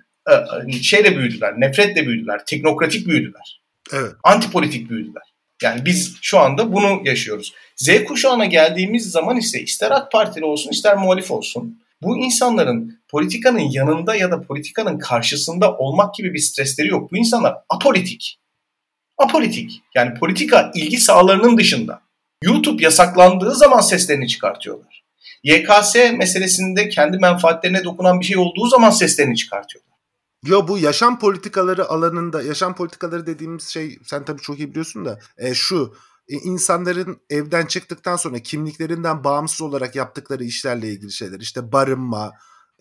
e, 0.69 0.71
şeyle 0.81 1.17
büyüdüler, 1.17 1.53
nefretle 1.57 2.07
büyüdüler, 2.07 2.45
teknokratik 2.45 3.07
büyüdüler. 3.07 3.61
Evet. 3.93 4.11
Antipolitik 4.23 4.89
büyüdüler. 4.89 5.23
Yani 5.61 5.85
biz 5.85 6.17
şu 6.21 6.39
anda 6.39 6.73
bunu 6.73 7.01
yaşıyoruz. 7.05 7.53
Z 7.75 8.03
kuşağına 8.03 8.45
geldiğimiz 8.45 9.11
zaman 9.11 9.37
ise 9.37 9.61
ister 9.61 9.91
AK 9.91 10.11
Partili 10.11 10.45
olsun 10.45 10.71
ister 10.71 10.97
muhalif 10.97 11.31
olsun 11.31 11.81
bu 12.01 12.17
insanların 12.17 12.99
politikanın 13.09 13.69
yanında 13.71 14.15
ya 14.15 14.31
da 14.31 14.41
politikanın 14.41 14.99
karşısında 14.99 15.77
olmak 15.77 16.15
gibi 16.15 16.33
bir 16.33 16.39
stresleri 16.39 16.87
yok. 16.87 17.11
Bu 17.11 17.17
insanlar 17.17 17.55
apolitik. 17.69 18.40
Apolitik. 19.23 19.83
Yani 19.95 20.19
politika 20.19 20.71
ilgi 20.75 20.97
sahalarının 20.97 21.57
dışında. 21.57 22.01
YouTube 22.43 22.83
yasaklandığı 22.83 23.55
zaman 23.55 23.81
seslerini 23.81 24.27
çıkartıyorlar. 24.27 25.03
YKS 25.43 25.95
meselesinde 26.17 26.89
kendi 26.89 27.17
menfaatlerine 27.17 27.83
dokunan 27.83 28.19
bir 28.19 28.25
şey 28.25 28.37
olduğu 28.37 28.67
zaman 28.67 28.89
seslerini 28.89 29.37
çıkartıyorlar. 29.37 29.91
Yo 30.45 30.67
bu 30.67 30.77
yaşam 30.77 31.19
politikaları 31.19 31.89
alanında 31.89 32.41
yaşam 32.41 32.75
politikaları 32.75 33.25
dediğimiz 33.25 33.67
şey 33.67 33.99
sen 34.05 34.25
tabii 34.25 34.41
çok 34.41 34.59
iyi 34.59 34.69
biliyorsun 34.69 35.05
da 35.05 35.19
e, 35.37 35.53
şu 35.53 35.95
e, 36.29 36.35
insanların 36.35 37.21
evden 37.29 37.65
çıktıktan 37.65 38.15
sonra 38.15 38.39
kimliklerinden 38.39 39.23
bağımsız 39.23 39.61
olarak 39.61 39.95
yaptıkları 39.95 40.43
işlerle 40.43 40.87
ilgili 40.87 41.11
şeyler 41.11 41.39
işte 41.39 41.71
barınma, 41.71 42.31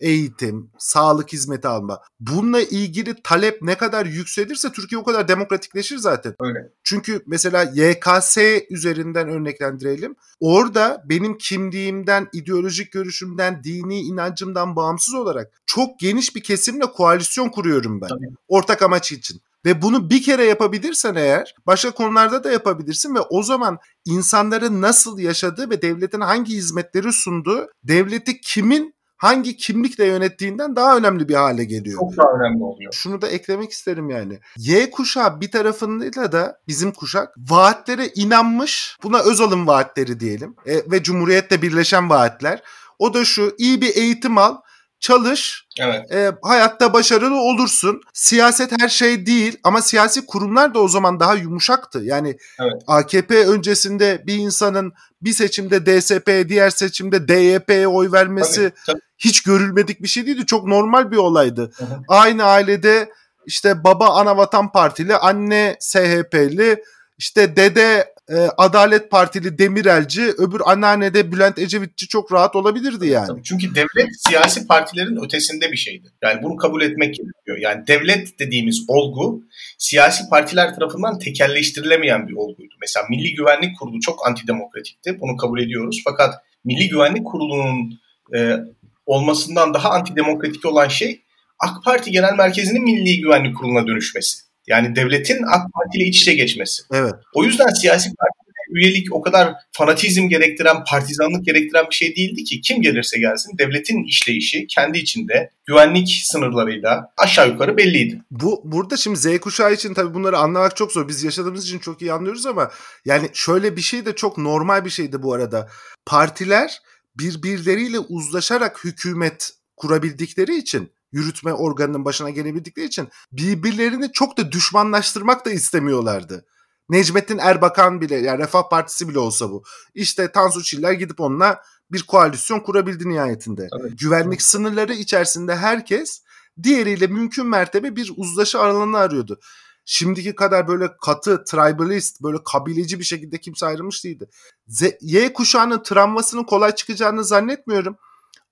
eğitim, 0.01 0.71
sağlık 0.77 1.33
hizmeti 1.33 1.67
alma. 1.67 2.01
Bununla 2.19 2.61
ilgili 2.61 3.15
talep 3.23 3.61
ne 3.61 3.77
kadar 3.77 4.05
yükselirse 4.05 4.71
Türkiye 4.71 5.01
o 5.01 5.03
kadar 5.03 5.27
demokratikleşir 5.27 5.97
zaten. 5.97 6.35
Öyle. 6.39 6.59
Çünkü 6.83 7.23
mesela 7.27 7.63
YKS 7.63 8.37
üzerinden 8.69 9.29
örneklendirelim. 9.29 10.15
Orada 10.39 11.03
benim 11.05 11.37
kimliğimden, 11.37 12.27
ideolojik 12.33 12.91
görüşümden, 12.91 13.63
dini 13.63 14.01
inancımdan 14.01 14.75
bağımsız 14.75 15.13
olarak 15.13 15.51
çok 15.65 15.99
geniş 15.99 16.35
bir 16.35 16.43
kesimle 16.43 16.85
koalisyon 16.85 17.49
kuruyorum 17.49 18.01
ben. 18.01 18.07
Tabii. 18.07 18.29
Ortak 18.47 18.81
amaç 18.81 19.11
için. 19.11 19.41
Ve 19.65 19.81
bunu 19.81 20.09
bir 20.09 20.23
kere 20.23 20.45
yapabilirsen 20.45 21.15
eğer 21.15 21.55
başka 21.67 21.91
konularda 21.91 22.43
da 22.43 22.51
yapabilirsin 22.51 23.15
ve 23.15 23.19
o 23.19 23.43
zaman 23.43 23.77
insanların 24.05 24.81
nasıl 24.81 25.19
yaşadığı 25.19 25.69
ve 25.69 25.81
devletin 25.81 26.21
hangi 26.21 26.55
hizmetleri 26.55 27.13
sunduğu, 27.13 27.67
devleti 27.83 28.41
kimin 28.41 28.95
hangi 29.21 29.57
kimlikle 29.57 30.05
yönettiğinden 30.05 30.75
daha 30.75 30.97
önemli 30.97 31.29
bir 31.29 31.35
hale 31.35 31.63
geliyor. 31.63 31.99
Çok 31.99 32.17
daha 32.17 32.27
önemli 32.39 32.63
oluyor. 32.63 32.93
Şunu 32.93 33.21
da 33.21 33.27
eklemek 33.27 33.71
isterim 33.71 34.09
yani. 34.09 34.39
Y 34.57 34.91
kuşağı 34.91 35.41
bir 35.41 35.51
tarafında 35.51 36.31
da 36.31 36.59
bizim 36.67 36.91
kuşak 36.91 37.33
vaatlere 37.37 38.07
inanmış. 38.15 38.97
Buna 39.03 39.19
Özal'ın 39.19 39.67
vaatleri 39.67 40.19
diyelim. 40.19 40.55
E, 40.65 40.91
ve 40.91 41.03
Cumhuriyet'le 41.03 41.61
birleşen 41.61 42.09
vaatler. 42.09 42.63
O 42.99 43.13
da 43.13 43.25
şu 43.25 43.55
iyi 43.57 43.81
bir 43.81 43.95
eğitim 43.95 44.37
al 44.37 44.57
çalış, 45.01 45.67
evet. 45.79 46.11
e, 46.11 46.31
hayatta 46.41 46.93
başarılı 46.93 47.35
olursun. 47.35 48.01
Siyaset 48.13 48.81
her 48.81 48.89
şey 48.89 49.25
değil 49.25 49.57
ama 49.63 49.81
siyasi 49.81 50.25
kurumlar 50.25 50.73
da 50.73 50.79
o 50.79 50.87
zaman 50.87 51.19
daha 51.19 51.35
yumuşaktı. 51.35 52.01
Yani 52.03 52.37
evet. 52.59 52.83
AKP 52.87 53.47
öncesinde 53.47 54.23
bir 54.27 54.35
insanın 54.35 54.93
bir 55.21 55.33
seçimde 55.33 55.85
DSP, 55.85 56.49
diğer 56.49 56.69
seçimde 56.69 57.27
DYP'ye 57.27 57.87
oy 57.87 58.11
vermesi 58.11 58.61
tabii, 58.61 58.73
tabii. 58.85 59.01
hiç 59.17 59.43
görülmedik 59.43 60.01
bir 60.01 60.07
şey 60.07 60.25
değildi. 60.25 60.45
Çok 60.45 60.67
normal 60.67 61.11
bir 61.11 61.17
olaydı. 61.17 61.71
Hı 61.75 61.85
hı. 61.85 61.99
Aynı 62.07 62.43
ailede 62.43 63.09
işte 63.45 63.83
baba 63.83 64.09
Anavatan 64.09 64.71
Partili, 64.71 65.15
anne 65.15 65.77
SHP'li, 65.79 66.83
işte 67.17 67.55
dede 67.55 68.13
e, 68.31 68.49
Adalet 68.57 69.11
Partili 69.11 69.57
Demirelci, 69.57 70.21
öbür 70.37 70.61
anneannede 70.65 71.31
Bülent 71.31 71.59
Ecevitçi 71.59 72.07
çok 72.07 72.33
rahat 72.33 72.55
olabilirdi 72.55 73.07
yani. 73.07 73.27
Tabii 73.27 73.43
çünkü 73.43 73.75
devlet 73.75 74.21
siyasi 74.27 74.67
partilerin 74.67 75.25
ötesinde 75.25 75.71
bir 75.71 75.77
şeydi. 75.77 76.07
Yani 76.23 76.43
bunu 76.43 76.55
kabul 76.55 76.81
etmek 76.81 77.15
gerekiyor. 77.15 77.57
Yani 77.59 77.87
devlet 77.87 78.39
dediğimiz 78.39 78.85
olgu 78.87 79.43
siyasi 79.77 80.29
partiler 80.29 80.75
tarafından 80.75 81.19
tekelleştirilemeyen 81.19 82.27
bir 82.27 82.33
olguydu. 82.33 82.73
Mesela 82.81 83.05
Milli 83.09 83.35
Güvenlik 83.35 83.79
Kurulu 83.79 83.99
çok 83.99 84.27
antidemokratikti. 84.27 85.19
Bunu 85.19 85.37
kabul 85.37 85.59
ediyoruz. 85.59 86.01
Fakat 86.03 86.33
Milli 86.65 86.89
Güvenlik 86.89 87.25
Kurulu'nun 87.25 87.99
e, 88.35 88.57
olmasından 89.05 89.73
daha 89.73 89.89
antidemokratik 89.89 90.65
olan 90.65 90.87
şey 90.87 91.21
AK 91.59 91.83
Parti 91.83 92.11
Genel 92.11 92.33
Merkezi'nin 92.33 92.83
Milli 92.83 93.21
Güvenlik 93.21 93.57
Kurulu'na 93.57 93.87
dönüşmesi. 93.87 94.50
Yani 94.71 94.95
devletin 94.95 95.43
AK 95.43 95.73
Parti 95.73 95.97
ile 95.97 96.05
iç 96.05 96.21
içe 96.21 96.33
geçmesi. 96.33 96.83
Evet. 96.93 97.13
O 97.33 97.43
yüzden 97.43 97.67
siyasi 97.67 98.09
parti 98.15 98.41
üyelik 98.71 99.15
o 99.15 99.21
kadar 99.21 99.53
fanatizm 99.71 100.29
gerektiren, 100.29 100.83
partizanlık 100.83 101.45
gerektiren 101.45 101.85
bir 101.89 101.95
şey 101.95 102.15
değildi 102.15 102.43
ki 102.43 102.61
kim 102.61 102.81
gelirse 102.81 103.19
gelsin 103.19 103.57
devletin 103.57 104.03
işleyişi 104.03 104.67
kendi 104.67 104.97
içinde 104.97 105.49
güvenlik 105.65 106.21
sınırlarıyla 106.23 107.13
aşağı 107.17 107.49
yukarı 107.49 107.77
belliydi. 107.77 108.21
Bu 108.31 108.61
burada 108.65 108.97
şimdi 108.97 109.17
Z 109.17 109.39
kuşağı 109.39 109.73
için 109.73 109.93
tabii 109.93 110.13
bunları 110.13 110.37
anlamak 110.37 110.75
çok 110.75 110.91
zor. 110.91 111.07
Biz 111.07 111.23
yaşadığımız 111.23 111.65
için 111.65 111.79
çok 111.79 112.01
iyi 112.01 112.13
anlıyoruz 112.13 112.45
ama 112.45 112.71
yani 113.05 113.29
şöyle 113.33 113.75
bir 113.75 113.81
şey 113.81 114.05
de 114.05 114.15
çok 114.15 114.37
normal 114.37 114.85
bir 114.85 114.89
şeydi 114.89 115.23
bu 115.23 115.33
arada. 115.33 115.69
Partiler 116.05 116.81
birbirleriyle 117.15 117.99
uzlaşarak 117.99 118.83
hükümet 118.83 119.51
kurabildikleri 119.77 120.57
için 120.57 120.91
yürütme 121.11 121.53
organının 121.53 122.05
başına 122.05 122.29
gelebildikleri 122.29 122.85
için 122.85 123.09
birbirlerini 123.31 124.11
çok 124.11 124.37
da 124.37 124.51
düşmanlaştırmak 124.51 125.45
da 125.45 125.51
istemiyorlardı. 125.51 126.45
Necmettin 126.89 127.37
Erbakan 127.37 128.01
bile 128.01 128.15
yani 128.15 128.39
Refah 128.39 128.69
Partisi 128.69 129.09
bile 129.09 129.19
olsa 129.19 129.49
bu. 129.49 129.63
İşte 129.93 130.31
Tansu 130.31 130.63
Çiller 130.63 130.91
gidip 130.91 131.19
onunla 131.19 131.61
bir 131.91 132.03
koalisyon 132.03 132.59
kurabildi 132.59 133.09
nihayetinde. 133.09 133.67
Tabii. 133.71 133.95
Güvenlik 133.95 134.41
sınırları 134.41 134.93
içerisinde 134.93 135.55
herkes 135.55 136.23
diğeriyle 136.63 137.07
mümkün 137.07 137.45
mertebe 137.45 137.95
bir 137.95 138.11
uzlaşı 138.17 138.59
alanını 138.59 138.97
arıyordu. 138.97 139.39
Şimdiki 139.85 140.35
kadar 140.35 140.67
böyle 140.67 140.89
katı, 141.01 141.43
tribalist, 141.43 142.21
böyle 142.23 142.37
kabileci 142.51 142.99
bir 142.99 143.03
şekilde 143.03 143.37
kimse 143.37 143.65
ayrılmış 143.65 144.03
değildi. 144.03 144.29
Z, 144.67 144.83
y 145.01 145.33
kuşağının 145.33 145.83
travmasının 145.83 146.43
kolay 146.43 146.75
çıkacağını 146.75 147.23
zannetmiyorum. 147.23 147.97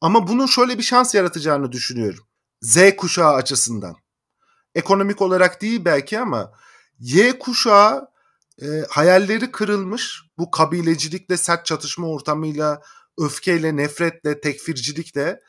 Ama 0.01 0.27
bunun 0.27 0.45
şöyle 0.45 0.77
bir 0.77 0.83
şans 0.83 1.15
yaratacağını 1.15 1.71
düşünüyorum. 1.71 2.23
Z 2.61 2.95
kuşağı 2.97 3.33
açısından. 3.33 3.95
Ekonomik 4.75 5.21
olarak 5.21 5.61
değil 5.61 5.85
belki 5.85 6.19
ama 6.19 6.51
Y 6.99 7.39
kuşağı 7.39 8.07
e, 8.61 8.65
hayalleri 8.89 9.51
kırılmış. 9.51 10.21
Bu 10.37 10.51
kabilecilikle, 10.51 11.37
sert 11.37 11.65
çatışma 11.65 12.07
ortamıyla, 12.07 12.81
öfkeyle, 13.17 13.75
nefretle, 13.75 14.41
tekfircilikle 14.41 15.39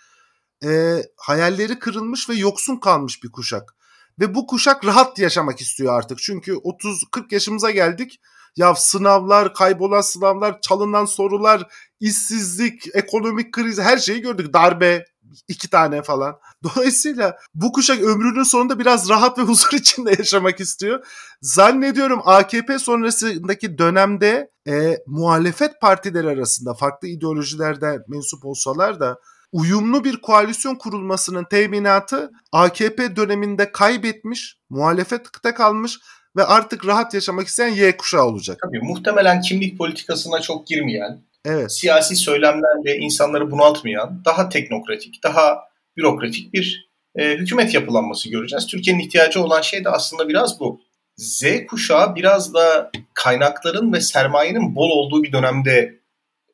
e, 0.64 1.02
hayalleri 1.16 1.78
kırılmış 1.78 2.28
ve 2.28 2.34
yoksun 2.34 2.76
kalmış 2.76 3.24
bir 3.24 3.32
kuşak. 3.32 3.74
Ve 4.20 4.34
bu 4.34 4.46
kuşak 4.46 4.84
rahat 4.84 5.18
yaşamak 5.18 5.60
istiyor 5.60 5.98
artık. 5.98 6.18
Çünkü 6.18 6.52
30-40 6.52 7.34
yaşımıza 7.34 7.70
geldik. 7.70 8.20
Ya 8.56 8.74
sınavlar, 8.74 9.54
kaybolan 9.54 10.00
sınavlar, 10.00 10.60
çalınan 10.60 11.04
sorular, 11.04 11.66
işsizlik, 12.00 12.94
ekonomik 12.94 13.52
kriz 13.52 13.78
her 13.78 13.98
şeyi 13.98 14.20
gördük. 14.20 14.52
Darbe, 14.52 15.04
iki 15.48 15.70
tane 15.70 16.02
falan. 16.02 16.38
Dolayısıyla 16.64 17.36
bu 17.54 17.72
kuşak 17.72 18.02
ömrünün 18.02 18.42
sonunda 18.42 18.78
biraz 18.78 19.08
rahat 19.08 19.38
ve 19.38 19.42
huzur 19.42 19.72
içinde 19.72 20.10
yaşamak 20.18 20.60
istiyor. 20.60 21.06
Zannediyorum 21.42 22.20
AKP 22.24 22.78
sonrasındaki 22.78 23.78
dönemde 23.78 24.50
e, 24.68 24.96
muhalefet 25.06 25.80
partileri 25.80 26.28
arasında 26.28 26.74
farklı 26.74 27.08
ideolojilerden 27.08 27.98
mensup 28.08 28.44
olsalar 28.44 29.00
da 29.00 29.18
uyumlu 29.52 30.04
bir 30.04 30.20
koalisyon 30.20 30.74
kurulmasının 30.74 31.44
teminatı 31.44 32.30
AKP 32.52 33.16
döneminde 33.16 33.72
kaybetmiş, 33.72 34.56
muhalefette 34.70 35.54
kalmış 35.54 35.98
ve 36.36 36.44
artık 36.44 36.86
rahat 36.86 37.14
yaşamak 37.14 37.46
isteyen 37.46 37.74
Y 37.74 37.96
kuşağı 37.96 38.24
olacak. 38.24 38.58
Tabii 38.62 38.80
muhtemelen 38.82 39.40
kimlik 39.40 39.78
politikasına 39.78 40.40
çok 40.40 40.66
girmeyen, 40.66 41.22
evet. 41.44 41.72
siyasi 41.72 42.16
söylemlerle 42.16 42.96
insanları 42.96 43.50
bunaltmayan, 43.50 44.22
daha 44.24 44.48
teknokratik, 44.48 45.22
daha 45.22 45.58
bürokratik 45.96 46.52
bir 46.52 46.90
e, 47.16 47.36
hükümet 47.36 47.74
yapılanması 47.74 48.30
göreceğiz. 48.30 48.66
Türkiye'nin 48.66 49.00
ihtiyacı 49.00 49.42
olan 49.42 49.60
şey 49.60 49.84
de 49.84 49.88
aslında 49.88 50.28
biraz 50.28 50.60
bu. 50.60 50.80
Z 51.16 51.44
kuşağı 51.68 52.14
biraz 52.14 52.54
da 52.54 52.90
kaynakların 53.14 53.92
ve 53.92 54.00
sermayenin 54.00 54.74
bol 54.74 54.90
olduğu 54.90 55.22
bir 55.22 55.32
dönemde 55.32 56.00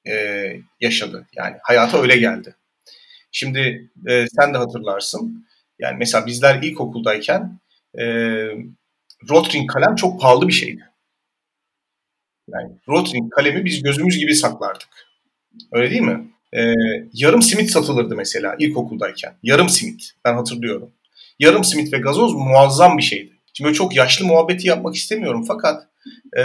e, 0.09 0.47
yaşadı. 0.81 1.27
Yani 1.37 1.57
hayata 1.63 2.03
öyle 2.03 2.17
geldi. 2.17 2.55
Şimdi 3.33 3.91
e, 4.09 4.27
sen 4.29 4.55
de 4.55 4.59
hatırlarsın. 4.59 5.47
Yani 5.79 5.97
mesela 5.99 6.27
bizler 6.27 6.63
ilkokuldayken 6.63 7.61
e, 7.99 8.05
Rotring 9.31 9.73
kalem 9.73 9.95
çok 9.95 10.21
pahalı 10.21 10.49
bir 10.49 10.53
şeydi. 10.53 10.91
Yani 12.49 12.73
Rotring 12.89 13.33
kalemi 13.33 13.65
biz 13.65 13.83
gözümüz 13.83 14.19
gibi 14.19 14.35
saklardık. 14.35 14.89
Öyle 15.73 15.91
değil 15.91 16.03
mi? 16.03 16.31
Ee, 16.53 16.73
yarım 17.13 17.43
simit 17.43 17.71
satılırdı 17.71 18.17
mesela 18.17 18.57
ilkokuldayken. 18.59 19.35
Yarım 19.43 19.69
simit. 19.69 20.11
Ben 20.25 20.35
hatırlıyorum. 20.35 20.91
Yarım 21.39 21.65
simit 21.65 21.93
ve 21.93 21.99
gazoz 21.99 22.35
muazzam 22.35 22.99
bir 22.99 23.03
şeydi. 23.03 23.33
Şimdi 23.53 23.73
çok 23.73 23.97
yaşlı 23.97 24.27
muhabbeti 24.27 24.69
yapmak 24.69 24.95
istemiyorum 24.95 25.45
fakat 25.49 25.89
e, 26.39 26.43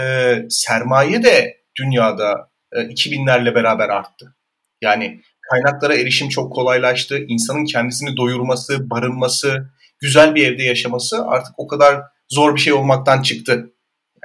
sermaye 0.50 1.22
de 1.22 1.56
dünyada 1.76 2.50
e, 2.72 2.80
2000'lerle 2.80 3.54
beraber 3.54 3.88
arttı. 3.88 4.34
Yani 4.82 5.20
kaynaklara 5.50 5.94
erişim 5.94 6.28
çok 6.28 6.52
kolaylaştı. 6.52 7.24
İnsanın 7.28 7.64
kendisini 7.64 8.16
doyurması, 8.16 8.90
barınması, 8.90 9.70
güzel 9.98 10.34
bir 10.34 10.46
evde 10.46 10.62
yaşaması 10.62 11.26
artık 11.26 11.54
o 11.56 11.66
kadar 11.66 12.02
zor 12.28 12.54
bir 12.54 12.60
şey 12.60 12.72
olmaktan 12.72 13.22
çıktı. 13.22 13.72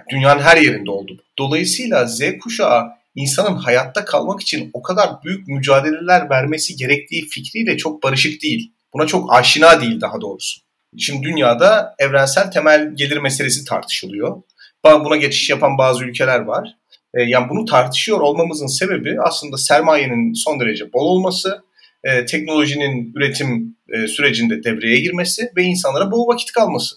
Dünyanın 0.10 0.42
her 0.42 0.58
yerinde 0.58 0.92
oldu. 0.92 1.18
Dolayısıyla 1.40 2.06
Z 2.06 2.22
kuşağı 2.42 2.84
insanın 3.16 3.56
hayatta 3.56 4.06
kalmak 4.06 4.42
için 4.42 4.70
o 4.74 4.82
kadar 4.82 5.10
büyük 5.24 5.48
mücadeleler 5.48 6.30
vermesi 6.30 6.76
gerektiği 6.76 7.28
fikriyle 7.28 7.78
çok 7.78 8.04
barışık 8.04 8.44
değil. 8.44 8.72
Buna 8.94 9.08
çok 9.08 9.34
aşina 9.34 9.82
değil 9.82 10.02
daha 10.02 10.22
doğrusu. 10.22 10.62
Şimdi 10.98 11.24
dünyada 11.24 11.96
evrensel 12.00 12.52
temel 12.52 12.96
gelir 12.96 13.18
meselesi 13.18 13.66
tartışılıyor. 13.66 14.42
Buna 14.86 15.16
geçiş 15.16 15.50
yapan 15.50 15.78
bazı 15.78 16.04
ülkeler 16.04 16.40
var. 16.40 16.76
E, 17.14 17.22
yani 17.24 17.50
bunu 17.50 17.66
tartışıyor 17.66 18.20
olmamızın 18.20 18.68
sebebi 18.68 19.22
aslında 19.22 19.58
sermayenin 19.58 20.34
son 20.34 20.60
derece 20.60 20.94
bol 20.94 21.06
olması, 21.06 21.64
e, 22.04 22.26
teknolojinin 22.26 23.14
üretim 23.16 23.78
e, 23.90 24.08
sürecinde 24.08 24.64
devreye 24.64 25.00
girmesi 25.00 25.52
ve 25.56 25.64
insanlara 25.64 26.12
bol 26.12 26.28
vakit 26.28 26.52
kalması. 26.52 26.96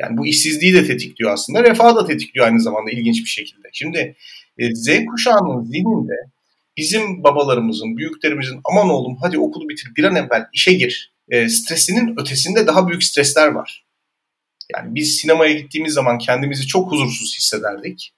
Yani 0.00 0.16
bu 0.16 0.26
işsizliği 0.26 0.74
de 0.74 0.86
tetikliyor 0.86 1.32
aslında, 1.32 1.62
refahı 1.64 1.96
da 1.96 2.06
tetikliyor 2.06 2.46
aynı 2.46 2.60
zamanda 2.60 2.90
ilginç 2.90 3.20
bir 3.24 3.28
şekilde. 3.28 3.68
Şimdi 3.72 4.16
Z 4.72 4.88
kuşağının 5.10 5.64
zihninde 5.64 6.14
bizim 6.76 7.24
babalarımızın, 7.24 7.96
büyüklerimizin 7.96 8.60
aman 8.64 8.90
oğlum 8.90 9.16
hadi 9.20 9.38
okulu 9.38 9.68
bitir 9.68 9.92
bir 9.96 10.04
an 10.04 10.16
evvel 10.16 10.46
işe 10.52 10.72
gir 10.72 11.12
stresinin 11.48 12.20
ötesinde 12.20 12.66
daha 12.66 12.88
büyük 12.88 13.04
stresler 13.04 13.48
var. 13.48 13.84
Yani 14.72 14.94
biz 14.94 15.16
sinemaya 15.16 15.52
gittiğimiz 15.52 15.92
zaman 15.92 16.18
kendimizi 16.18 16.66
çok 16.66 16.92
huzursuz 16.92 17.36
hissederdik. 17.38 18.12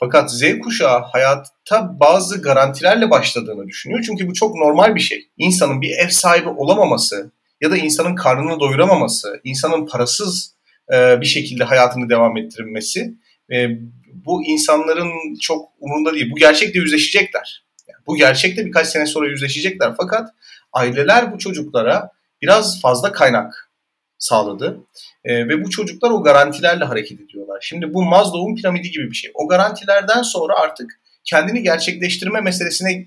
Fakat 0.00 0.32
Z 0.32 0.42
kuşağı 0.62 1.02
hayatta 1.02 2.00
bazı 2.00 2.42
garantilerle 2.42 3.10
başladığını 3.10 3.68
düşünüyor. 3.68 4.02
Çünkü 4.06 4.28
bu 4.28 4.34
çok 4.34 4.56
normal 4.56 4.94
bir 4.94 5.00
şey. 5.00 5.28
İnsanın 5.36 5.80
bir 5.82 5.90
ev 5.90 6.08
sahibi 6.08 6.48
olamaması 6.48 7.30
ya 7.60 7.70
da 7.70 7.76
insanın 7.76 8.14
karnını 8.14 8.60
doyuramaması, 8.60 9.40
insanın 9.44 9.86
parasız 9.86 10.54
e, 10.94 11.20
bir 11.20 11.26
şekilde 11.26 11.64
hayatını 11.64 12.08
devam 12.08 12.36
ettirilmesi 12.36 13.14
e, 13.52 13.68
bu 14.14 14.44
insanların 14.44 15.38
çok 15.40 15.68
umurunda 15.80 16.14
değil. 16.14 16.30
Bu 16.30 16.36
gerçekle 16.36 16.80
yüzleşecekler. 16.80 17.64
Bu 18.06 18.16
gerçekle 18.16 18.66
birkaç 18.66 18.86
sene 18.86 19.06
sonra 19.06 19.28
yüzleşecekler. 19.28 19.92
Fakat 19.96 20.30
aileler 20.72 21.32
bu 21.32 21.38
çocuklara 21.38 22.10
biraz 22.42 22.80
fazla 22.80 23.12
kaynak 23.12 23.70
sağladı. 24.18 24.80
E, 25.24 25.48
ve 25.48 25.64
bu 25.64 25.70
çocuklar 25.70 26.10
o 26.10 26.22
garantilerle 26.22 26.84
hareket 26.84 27.20
ediyorlar. 27.20 27.58
Şimdi 27.62 27.94
bu 27.94 28.02
Maslow'un 28.02 28.56
piramidi 28.56 28.90
gibi 28.90 29.10
bir 29.10 29.16
şey. 29.16 29.30
O 29.34 29.48
garantilerden 29.48 30.22
sonra 30.22 30.54
artık 30.54 31.00
kendini 31.24 31.62
gerçekleştirme 31.62 32.40
meselesine 32.40 33.06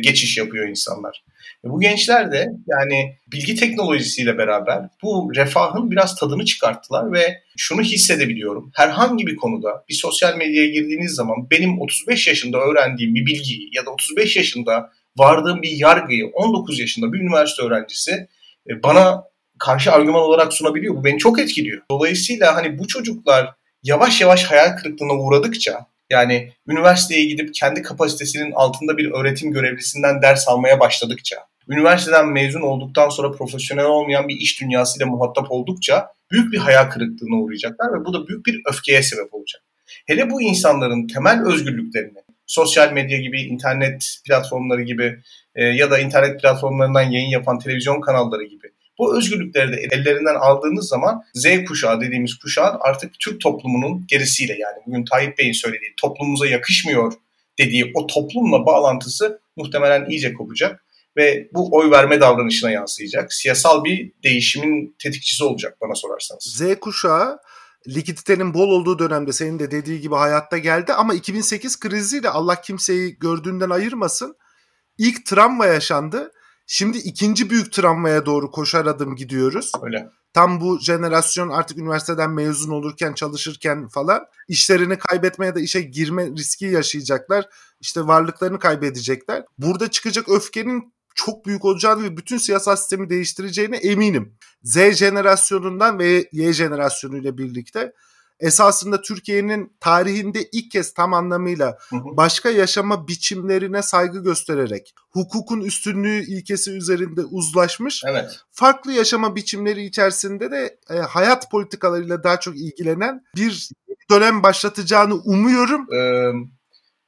geçiş 0.00 0.38
yapıyor 0.38 0.68
insanlar. 0.68 1.24
E, 1.66 1.70
bu 1.70 1.80
gençler 1.80 2.32
de 2.32 2.52
yani 2.66 3.16
bilgi 3.32 3.54
teknolojisiyle 3.54 4.38
beraber 4.38 4.88
bu 5.02 5.32
refahın 5.36 5.90
biraz 5.90 6.16
tadını 6.16 6.44
çıkarttılar 6.44 7.12
ve 7.12 7.42
şunu 7.56 7.82
hissedebiliyorum. 7.82 8.70
Herhangi 8.74 9.26
bir 9.26 9.36
konuda 9.36 9.84
bir 9.88 9.94
sosyal 9.94 10.36
medyaya 10.36 10.68
girdiğiniz 10.68 11.14
zaman 11.14 11.50
benim 11.50 11.80
35 11.80 12.28
yaşında 12.28 12.58
öğrendiğim 12.58 13.14
bir 13.14 13.26
bilgiyi 13.26 13.70
ya 13.72 13.86
da 13.86 13.90
35 13.90 14.36
yaşında 14.36 14.90
vardığım 15.16 15.62
bir 15.62 15.70
yargıyı 15.70 16.26
19 16.26 16.78
yaşında 16.78 17.12
bir 17.12 17.20
üniversite 17.20 17.62
öğrencisi 17.62 18.28
e, 18.70 18.82
bana 18.82 19.24
karşı 19.58 19.92
argüman 19.92 20.22
olarak 20.22 20.52
sunabiliyor. 20.52 20.96
Bu 20.96 21.04
beni 21.04 21.18
çok 21.18 21.40
etkiliyor. 21.40 21.82
Dolayısıyla 21.90 22.54
hani 22.56 22.78
bu 22.78 22.86
çocuklar 22.86 23.54
yavaş 23.82 24.20
yavaş 24.20 24.44
hayal 24.44 24.76
kırıklığına 24.76 25.12
uğradıkça 25.12 25.86
yani 26.10 26.52
üniversiteye 26.68 27.24
gidip 27.24 27.54
kendi 27.54 27.82
kapasitesinin 27.82 28.52
altında 28.52 28.96
bir 28.96 29.10
öğretim 29.10 29.52
görevlisinden 29.52 30.22
ders 30.22 30.48
almaya 30.48 30.80
başladıkça, 30.80 31.36
üniversiteden 31.68 32.28
mezun 32.28 32.60
olduktan 32.60 33.08
sonra 33.08 33.30
profesyonel 33.30 33.84
olmayan 33.84 34.28
bir 34.28 34.36
iş 34.36 34.60
dünyasıyla 34.60 35.06
muhatap 35.06 35.46
oldukça 35.50 36.06
büyük 36.30 36.52
bir 36.52 36.58
hayal 36.58 36.90
kırıklığına 36.90 37.36
uğrayacaklar 37.36 38.00
ve 38.00 38.04
bu 38.04 38.12
da 38.12 38.28
büyük 38.28 38.46
bir 38.46 38.60
öfkeye 38.70 39.02
sebep 39.02 39.34
olacak. 39.34 39.62
Hele 40.06 40.30
bu 40.30 40.42
insanların 40.42 41.06
temel 41.06 41.46
özgürlüklerini, 41.46 42.18
sosyal 42.46 42.92
medya 42.92 43.20
gibi, 43.20 43.40
internet 43.42 44.20
platformları 44.26 44.82
gibi 44.82 45.18
e, 45.54 45.64
ya 45.64 45.90
da 45.90 45.98
internet 45.98 46.40
platformlarından 46.40 47.02
yayın 47.02 47.28
yapan 47.28 47.58
televizyon 47.58 48.00
kanalları 48.00 48.44
gibi 48.44 48.66
bu 48.98 49.18
özgürlükleri 49.18 49.72
de 49.72 49.76
ellerinden 49.92 50.34
aldığınız 50.34 50.88
zaman 50.88 51.22
Z 51.34 51.46
kuşağı 51.68 52.00
dediğimiz 52.00 52.34
kuşağın 52.34 52.76
artık 52.80 53.12
Türk 53.18 53.40
toplumunun 53.40 54.04
gerisiyle 54.08 54.52
yani 54.52 54.76
bugün 54.86 55.04
Tayyip 55.04 55.38
Bey'in 55.38 55.52
söylediği 55.52 55.94
toplumumuza 55.96 56.46
yakışmıyor 56.46 57.12
dediği 57.58 57.92
o 57.94 58.06
toplumla 58.06 58.66
bağlantısı 58.66 59.40
muhtemelen 59.56 60.10
iyice 60.10 60.32
kopacak 60.32 60.84
ve 61.16 61.48
bu 61.54 61.76
oy 61.76 61.90
verme 61.90 62.20
davranışına 62.20 62.70
yansıyacak. 62.70 63.32
Siyasal 63.32 63.84
bir 63.84 64.12
değişimin 64.24 64.96
tetikçisi 65.02 65.44
olacak 65.44 65.78
bana 65.80 65.94
sorarsanız. 65.94 66.44
Z 66.44 66.80
kuşağı 66.80 67.38
likiditenin 67.88 68.54
bol 68.54 68.68
olduğu 68.68 68.98
dönemde 68.98 69.32
senin 69.32 69.58
de 69.58 69.70
dediği 69.70 70.00
gibi 70.00 70.14
hayatta 70.14 70.58
geldi 70.58 70.92
ama 70.92 71.14
2008 71.14 71.80
kriziyle 71.80 72.28
Allah 72.28 72.60
kimseyi 72.60 73.18
gördüğünden 73.18 73.70
ayırmasın. 73.70 74.36
İlk 74.98 75.26
travma 75.26 75.66
yaşandı. 75.66 76.32
Şimdi 76.66 76.98
ikinci 76.98 77.50
büyük 77.50 77.72
travmaya 77.72 78.26
doğru 78.26 78.50
koşar 78.50 78.86
adım 78.86 79.16
gidiyoruz. 79.16 79.72
Öyle. 79.82 80.08
Tam 80.32 80.60
bu 80.60 80.78
jenerasyon 80.80 81.48
artık 81.48 81.78
üniversiteden 81.78 82.30
mezun 82.30 82.70
olurken, 82.70 83.12
çalışırken 83.12 83.88
falan 83.88 84.26
işlerini 84.48 84.98
kaybetmeye 84.98 85.54
de 85.54 85.60
işe 85.60 85.80
girme 85.80 86.26
riski 86.26 86.66
yaşayacaklar. 86.66 87.48
İşte 87.80 88.06
varlıklarını 88.06 88.58
kaybedecekler. 88.58 89.44
Burada 89.58 89.90
çıkacak 89.90 90.28
öfkenin 90.28 90.94
çok 91.16 91.46
büyük 91.46 91.64
olacağını 91.64 92.02
ve 92.02 92.16
bütün 92.16 92.38
siyasal 92.38 92.76
sistemi 92.76 93.10
değiştireceğine 93.10 93.76
eminim. 93.76 94.38
Z 94.62 94.92
jenerasyonundan 94.92 95.98
ve 95.98 96.28
Y 96.32 96.52
jenerasyonuyla 96.52 97.38
birlikte 97.38 97.92
esasında 98.40 99.02
Türkiye'nin 99.02 99.76
tarihinde 99.80 100.48
ilk 100.52 100.70
kez 100.70 100.94
tam 100.94 101.14
anlamıyla 101.14 101.78
başka 101.92 102.50
yaşama 102.50 103.08
biçimlerine 103.08 103.82
saygı 103.82 104.22
göstererek 104.22 104.94
hukukun 105.10 105.60
üstünlüğü 105.60 106.24
ilkesi 106.24 106.70
üzerinde 106.70 107.24
uzlaşmış. 107.24 108.02
Evet. 108.06 108.40
Farklı 108.50 108.92
yaşama 108.92 109.36
biçimleri 109.36 109.84
içerisinde 109.84 110.50
de 110.50 110.78
e, 110.90 110.94
hayat 110.98 111.50
politikalarıyla 111.50 112.24
daha 112.24 112.40
çok 112.40 112.56
ilgilenen 112.56 113.24
bir 113.36 113.70
dönem 114.10 114.42
başlatacağını 114.42 115.14
umuyorum. 115.14 115.86
Ee, 115.92 116.32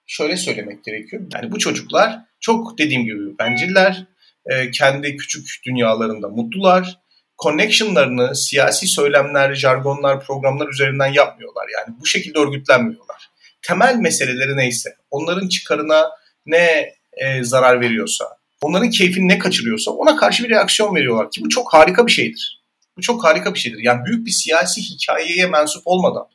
şöyle 0.08 0.36
söylemek 0.36 0.84
gerekiyor. 0.84 1.22
Yani 1.34 1.52
bu 1.52 1.58
çocuklar 1.58 2.18
çok 2.40 2.78
dediğim 2.78 3.04
gibi 3.04 3.38
benciller. 3.38 4.04
E, 4.46 4.70
kendi 4.70 5.16
küçük 5.16 5.46
dünyalarında 5.66 6.28
mutlular 6.28 6.98
connectionlarını 7.42 8.34
siyasi 8.34 8.86
söylemler, 8.86 9.54
jargonlar, 9.54 10.20
programlar 10.24 10.68
üzerinden 10.68 11.12
yapmıyorlar. 11.12 11.66
Yani 11.78 11.96
bu 12.00 12.06
şekilde 12.06 12.38
örgütlenmiyorlar. 12.38 13.30
Temel 13.62 13.96
meseleleri 13.96 14.56
neyse, 14.56 14.96
onların 15.10 15.48
çıkarına 15.48 16.10
ne 16.46 16.94
e, 17.12 17.44
zarar 17.44 17.80
veriyorsa, 17.80 18.24
onların 18.60 18.90
keyfini 18.90 19.28
ne 19.28 19.38
kaçırıyorsa 19.38 19.90
ona 19.90 20.16
karşı 20.16 20.44
bir 20.44 20.50
reaksiyon 20.50 20.94
veriyorlar 20.94 21.30
ki 21.30 21.44
bu 21.44 21.48
çok 21.48 21.74
harika 21.74 22.06
bir 22.06 22.12
şeydir. 22.12 22.62
Bu 22.96 23.00
çok 23.00 23.24
harika 23.24 23.54
bir 23.54 23.58
şeydir. 23.58 23.78
Yani 23.82 24.04
büyük 24.04 24.26
bir 24.26 24.30
siyasi 24.30 24.80
hikayeye 24.82 25.46
mensup 25.46 25.82
olmadan, 25.84 26.26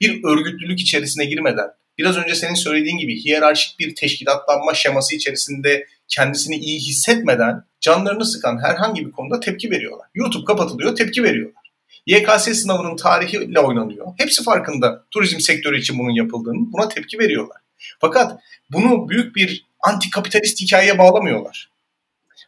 bir 0.00 0.24
örgütlülük 0.24 0.80
içerisine 0.80 1.24
girmeden, 1.24 1.68
biraz 1.98 2.16
önce 2.16 2.34
senin 2.34 2.54
söylediğin 2.54 2.98
gibi 2.98 3.24
hiyerarşik 3.24 3.78
bir 3.78 3.94
teşkilatlanma 3.94 4.74
şeması 4.74 5.16
içerisinde 5.16 5.86
kendisini 6.08 6.56
iyi 6.56 6.80
hissetmeden 6.80 7.64
canlarını 7.80 8.24
sıkan 8.24 8.62
herhangi 8.62 9.06
bir 9.06 9.12
konuda 9.12 9.40
tepki 9.40 9.70
veriyorlar. 9.70 10.08
YouTube 10.14 10.44
kapatılıyor, 10.44 10.96
tepki 10.96 11.22
veriyorlar. 11.22 11.62
YKS 12.06 12.48
sınavının 12.62 12.96
tarihiyle 12.96 13.60
oynanıyor. 13.60 14.06
Hepsi 14.16 14.44
farkında 14.44 15.04
turizm 15.10 15.40
sektörü 15.40 15.80
için 15.80 15.98
bunun 15.98 16.10
yapıldığını, 16.10 16.72
buna 16.72 16.88
tepki 16.88 17.18
veriyorlar. 17.18 17.56
Fakat 18.00 18.40
bunu 18.70 19.08
büyük 19.08 19.36
bir 19.36 19.66
antikapitalist 19.80 20.60
hikayeye 20.60 20.98
bağlamıyorlar. 20.98 21.70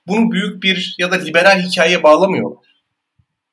Bunu 0.06 0.32
büyük 0.32 0.62
bir 0.62 0.94
ya 0.98 1.10
da 1.10 1.14
liberal 1.14 1.60
hikayeye 1.60 2.02
bağlamıyorlar. 2.02 2.64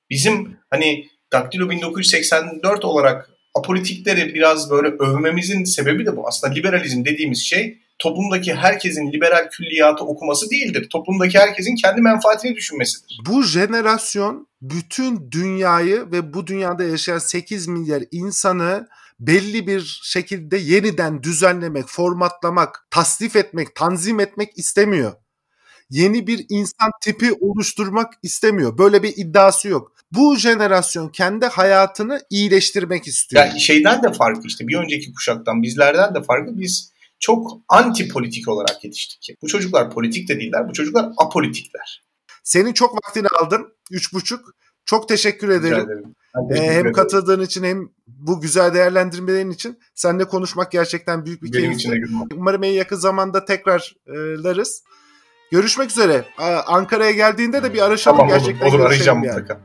Bizim 0.10 0.58
hani 0.70 1.10
Daktilo 1.32 1.70
1984 1.70 2.86
olarak 2.86 3.30
apolitikleri 3.58 4.34
biraz 4.34 4.72
böyle 4.72 4.88
övmemizin 4.88 5.64
sebebi 5.64 6.06
de 6.06 6.18
bu. 6.18 6.28
Aslında 6.28 6.54
liberalizm 6.54 7.06
dediğimiz 7.06 7.40
şey 7.40 7.80
toplumdaki 8.00 8.54
herkesin 8.54 9.12
liberal 9.12 9.50
külliyatı 9.52 10.04
okuması 10.04 10.50
değildir. 10.50 10.88
Toplumdaki 10.90 11.40
herkesin 11.40 11.76
kendi 11.76 12.02
menfaatini 12.02 12.56
düşünmesidir. 12.56 13.20
Bu 13.26 13.44
jenerasyon 13.44 14.48
bütün 14.62 15.32
dünyayı 15.32 16.12
ve 16.12 16.34
bu 16.34 16.48
dünyada 16.48 16.84
yaşayan 16.84 17.18
8 17.18 17.68
milyar 17.68 18.04
insanı 18.12 18.88
belli 19.20 19.68
bir 19.68 20.00
şekilde 20.04 20.58
yeniden 20.58 21.24
düzenlemek, 21.24 21.86
formatlamak, 21.88 22.88
tasnif 22.90 23.36
etmek, 23.36 23.76
tanzim 23.76 24.20
etmek 24.20 24.58
istemiyor. 24.58 25.14
Yeni 25.90 26.28
bir 26.28 26.46
insan 26.50 26.92
tipi 27.02 27.34
oluşturmak 27.40 28.14
istemiyor. 28.24 28.78
Böyle 28.78 29.04
bir 29.04 29.14
iddiası 29.18 29.68
yok. 29.68 29.97
Bu 30.12 30.36
jenerasyon 30.36 31.10
kendi 31.10 31.46
hayatını 31.46 32.22
iyileştirmek 32.30 33.08
istiyor. 33.08 33.46
Yani 33.46 33.60
şeyden 33.60 34.04
de 34.04 34.14
farkı 34.14 34.42
işte 34.48 34.68
bir 34.68 34.76
önceki 34.76 35.14
kuşaktan 35.14 35.64
bizlerden 35.64 36.16
de 36.16 36.24
farkı 36.24 36.58
biz 36.58 36.92
çok 37.20 37.52
anti 37.70 38.08
politik 38.08 38.48
olarak 38.48 38.84
yetiştik. 38.84 39.38
Bu 39.42 39.48
çocuklar 39.48 39.92
politik 39.92 40.30
de 40.30 40.40
değiller. 40.40 40.70
Bu 40.70 40.74
çocuklar 40.74 41.10
apolitikler. 41.18 42.04
Senin 42.44 42.74
çok 42.74 42.94
vaktini 42.96 43.28
aldım. 43.28 43.72
Üç 43.92 44.14
buçuk. 44.14 44.54
Çok 44.86 45.10
teşekkür 45.10 45.50
ederim. 45.50 45.86
ederim. 45.86 46.16
Ee, 46.56 46.74
hem 46.74 46.92
katıldığın 46.92 47.42
için 47.42 47.64
hem 47.64 47.90
bu 48.08 48.42
güzel 48.42 48.74
değerlendirmelerin 48.74 49.52
için. 49.52 49.80
Seninle 49.96 50.26
konuşmak 50.26 50.72
gerçekten 50.72 51.26
büyük 51.26 51.44
bir 51.44 51.52
gülüm. 51.52 51.78
Umarım 52.36 52.64
en 52.64 52.72
yakın 52.72 52.96
zamanda 52.96 53.46
tekrarlarız. 53.46 54.84
Görüşmek 55.52 55.92
üzere. 55.92 56.26
Aa, 56.38 56.62
Ankara'ya 56.68 57.12
geldiğinde 57.12 57.64
de 57.64 57.74
bir 57.74 57.82
araşalım 57.82 58.18
Tamam 58.18 58.32
olur, 58.32 58.40
gerçekten. 58.40 58.66
olur 58.66 58.78
görüşelim 58.80 59.18
arayacağım 59.18 59.24
yani. 59.24 59.62